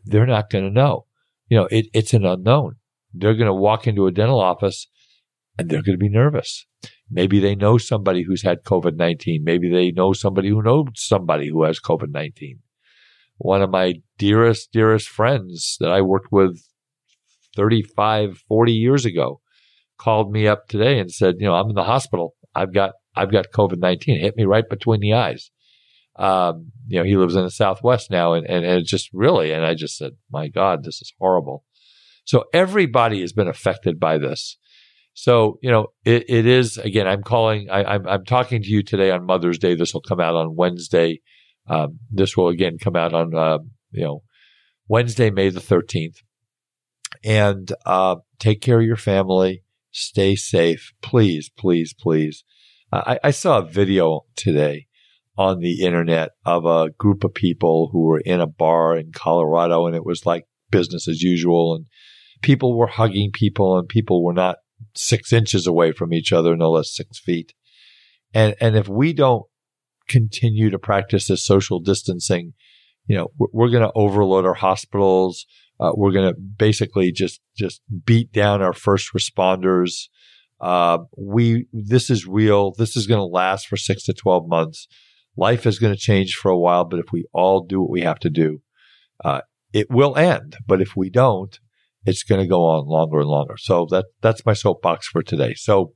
[0.03, 1.05] they're not going to know.
[1.47, 2.75] You know, it, it's an unknown
[3.17, 4.87] they're going to walk into a dental office
[5.57, 6.65] and they're going to be nervous.
[7.09, 9.43] Maybe they know somebody who's had COVID 19.
[9.43, 12.59] Maybe they know somebody who knows somebody who has COVID 19.
[13.37, 16.61] One of my dearest, dearest friends that I worked with
[17.55, 19.41] 35, 40 years ago
[19.97, 22.35] called me up today and said, you know, I'm in the hospital.
[22.53, 24.19] I've got, I've got COVID 19.
[24.19, 25.51] Hit me right between the eyes.
[26.17, 29.51] Um, you know, he lives in the Southwest now and, and, and it just really,
[29.51, 31.65] and I just said, my God, this is horrible.
[32.25, 34.57] So everybody has been affected by this.
[35.13, 39.11] So, you know, it, it is, again, I'm calling, I, am talking to you today
[39.11, 39.75] on Mother's Day.
[39.75, 41.21] This will come out on Wednesday.
[41.67, 43.59] Um, this will again come out on, uh,
[43.91, 44.23] you know,
[44.89, 46.17] Wednesday, May the 13th.
[47.23, 49.63] And uh, take care of your family.
[49.91, 50.91] Stay safe.
[51.01, 52.43] Please, please, please.
[52.91, 54.87] I, I saw a video today
[55.37, 59.85] on the internet of a group of people who were in a bar in Colorado
[59.85, 61.85] and it was like business as usual and
[62.45, 64.57] people were hugging people and people were not
[64.93, 67.53] six inches away from each other, no less six feet.
[68.35, 69.45] And, and if we don't
[70.07, 72.53] continue to practice this social distancing,
[73.07, 75.47] you know, we're, going to overload our hospitals.
[75.79, 80.03] Uh, we're going to basically just, just beat down our first responders.
[80.61, 82.73] Uh, we, this is real.
[82.77, 84.87] This is going to last for six to 12 months.
[85.35, 88.01] Life is going to change for a while, but if we all do what we
[88.01, 88.61] have to do,
[89.23, 89.41] uh,
[89.73, 90.57] it will end.
[90.67, 91.59] But if we don't,
[92.05, 93.55] it's going to go on longer and longer.
[93.57, 95.53] So that, that's my soapbox for today.
[95.55, 95.93] So,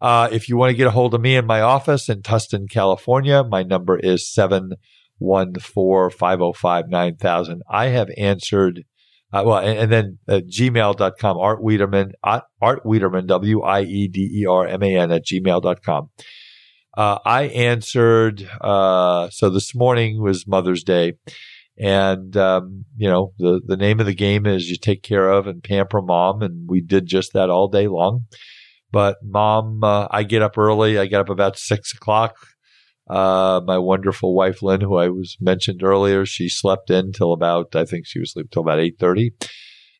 [0.00, 2.68] uh, if you want to get a hold of me in my office in Tustin,
[2.68, 4.30] California, my number is
[5.20, 7.60] 714-505-9000.
[7.70, 8.84] I have answered,
[9.32, 16.10] uh, well, and, and then uh, gmail.com, Art Wiederman, Art Wiederman, W-I-E-D-E-R-M-A-N at gmail.com.
[16.96, 21.14] Uh, I answered, uh, so this morning was Mother's Day.
[21.78, 25.46] And, um, you know, the, the name of the game is you take care of
[25.46, 26.42] and pamper mom.
[26.42, 28.26] And we did just that all day long.
[28.92, 30.98] But mom, uh, I get up early.
[30.98, 32.36] I get up about six o'clock.
[33.10, 37.74] Uh, my wonderful wife, Lynn, who I was mentioned earlier, she slept in till about,
[37.74, 39.32] I think she was asleep till about 8.30.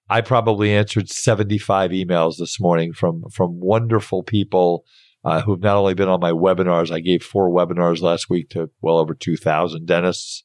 [0.08, 4.84] I probably answered 75 emails this morning from, from wonderful people,
[5.24, 8.70] uh, who've not only been on my webinars, I gave four webinars last week to
[8.80, 10.44] well over 2,000 dentists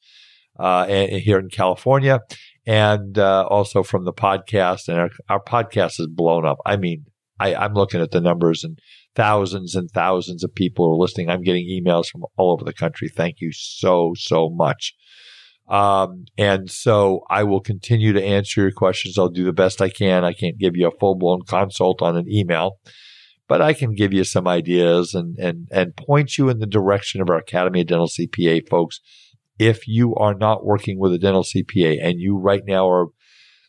[0.60, 2.20] uh, here in California,
[2.68, 4.88] and uh, also from the podcast.
[4.88, 6.58] And our, our podcast has blown up.
[6.66, 7.06] I mean,
[7.40, 8.78] I, I'm looking at the numbers and
[9.16, 11.30] thousands and thousands of people are listening.
[11.30, 13.10] I'm getting emails from all over the country.
[13.10, 14.94] Thank you so, so much.
[15.70, 19.18] Um, and so I will continue to answer your questions.
[19.18, 20.26] I'll do the best I can.
[20.26, 22.80] I can't give you a full blown consult on an email,
[23.48, 27.22] but I can give you some ideas and, and, and point you in the direction
[27.22, 29.00] of our Academy of Dental CPA folks
[29.60, 33.08] if you are not working with a dental CPA and you right now are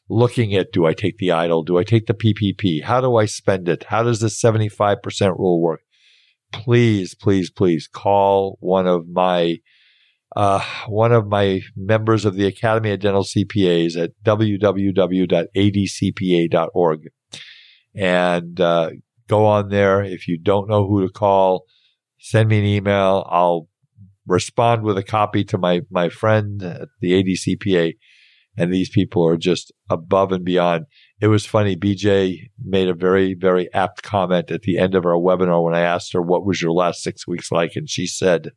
[0.09, 1.67] looking at do I take the EIDL?
[1.67, 2.85] Do I take the PPP?
[2.85, 3.85] How do I spend it?
[3.85, 5.83] How does the 75% rule work?
[6.53, 9.59] Please, please, please call one of my
[10.37, 14.61] uh, one of my members of the Academy of Dental CPAs at www.adcpa.org
[17.97, 18.91] and uh,
[19.27, 20.05] go on there.
[20.05, 21.65] If you don't know who to call,
[22.21, 23.27] send me an email.
[23.29, 23.70] I'll
[24.31, 27.95] respond with a copy to my, my friend at the ADCPA.
[28.57, 30.87] And these people are just above and beyond.
[31.21, 31.77] It was funny.
[31.77, 35.81] BJ made a very, very apt comment at the end of our webinar when I
[35.81, 37.73] asked her, what was your last six weeks like?
[37.75, 38.51] And she said,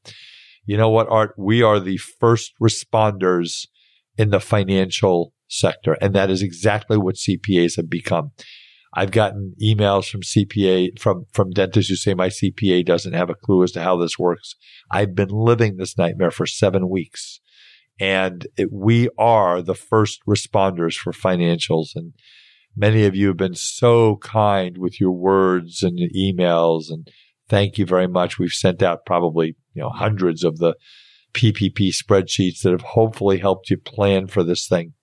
[0.65, 1.33] you know what, Art?
[1.37, 3.67] We are the first responders
[4.17, 5.93] in the financial sector.
[6.01, 8.31] And that is exactly what CPAs have become.
[8.95, 13.35] I've gotten emails from CPA, from, from dentists who say my CPA doesn't have a
[13.35, 14.55] clue as to how this works.
[14.91, 17.39] I've been living this nightmare for seven weeks
[17.99, 21.89] and it, we are the first responders for financials.
[21.95, 22.13] And
[22.75, 27.07] many of you have been so kind with your words and your emails and
[27.49, 28.39] thank you very much.
[28.39, 30.75] We've sent out probably, you know, hundreds of the
[31.33, 34.93] PPP spreadsheets that have hopefully helped you plan for this thing.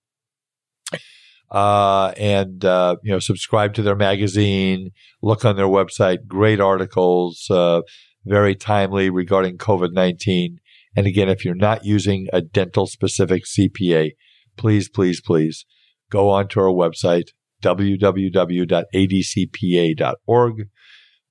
[1.51, 4.91] Uh, and, uh, you know, subscribe to their magazine,
[5.22, 7.83] look on their website, great articles, uh,
[8.25, 10.57] very timely regarding COVID-19.
[10.96, 14.12] And again, if you're not using a dental specific CPA,
[14.57, 15.67] please, please, please
[16.11, 17.28] go onto our website,
[17.62, 18.14] www.adcpa.org,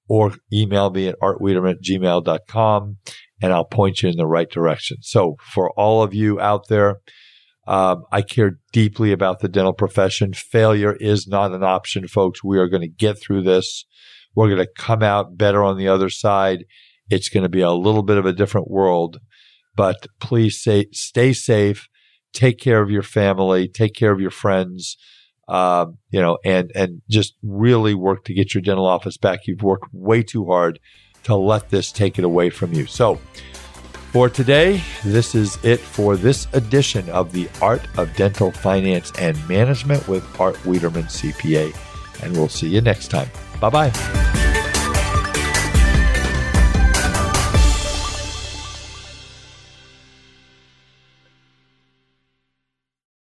[0.08, 2.98] or email me at artwiederman at gmail.com,
[3.42, 4.98] and I'll point you in the right direction.
[5.02, 6.96] So for all of you out there,
[7.68, 10.34] um, I care deeply about the dental profession.
[10.34, 12.44] Failure is not an option, folks.
[12.44, 13.86] We are going to get through this.
[14.36, 16.66] We're going to come out better on the other side.
[17.12, 19.20] It's going to be a little bit of a different world,
[19.76, 21.88] but please say, stay safe
[22.34, 24.98] take care of your family, take care of your friends,
[25.48, 29.48] uh, you know, and and just really work to get your dental office back.
[29.48, 30.80] You've worked way too hard
[31.24, 32.86] to let this take it away from you.
[32.86, 33.20] So.
[34.12, 39.38] For today, this is it for this edition of the Art of Dental Finance and
[39.48, 41.78] Management with Art Wiederman CPA.
[42.24, 43.30] And we'll see you next time.
[43.62, 44.39] Bye bye.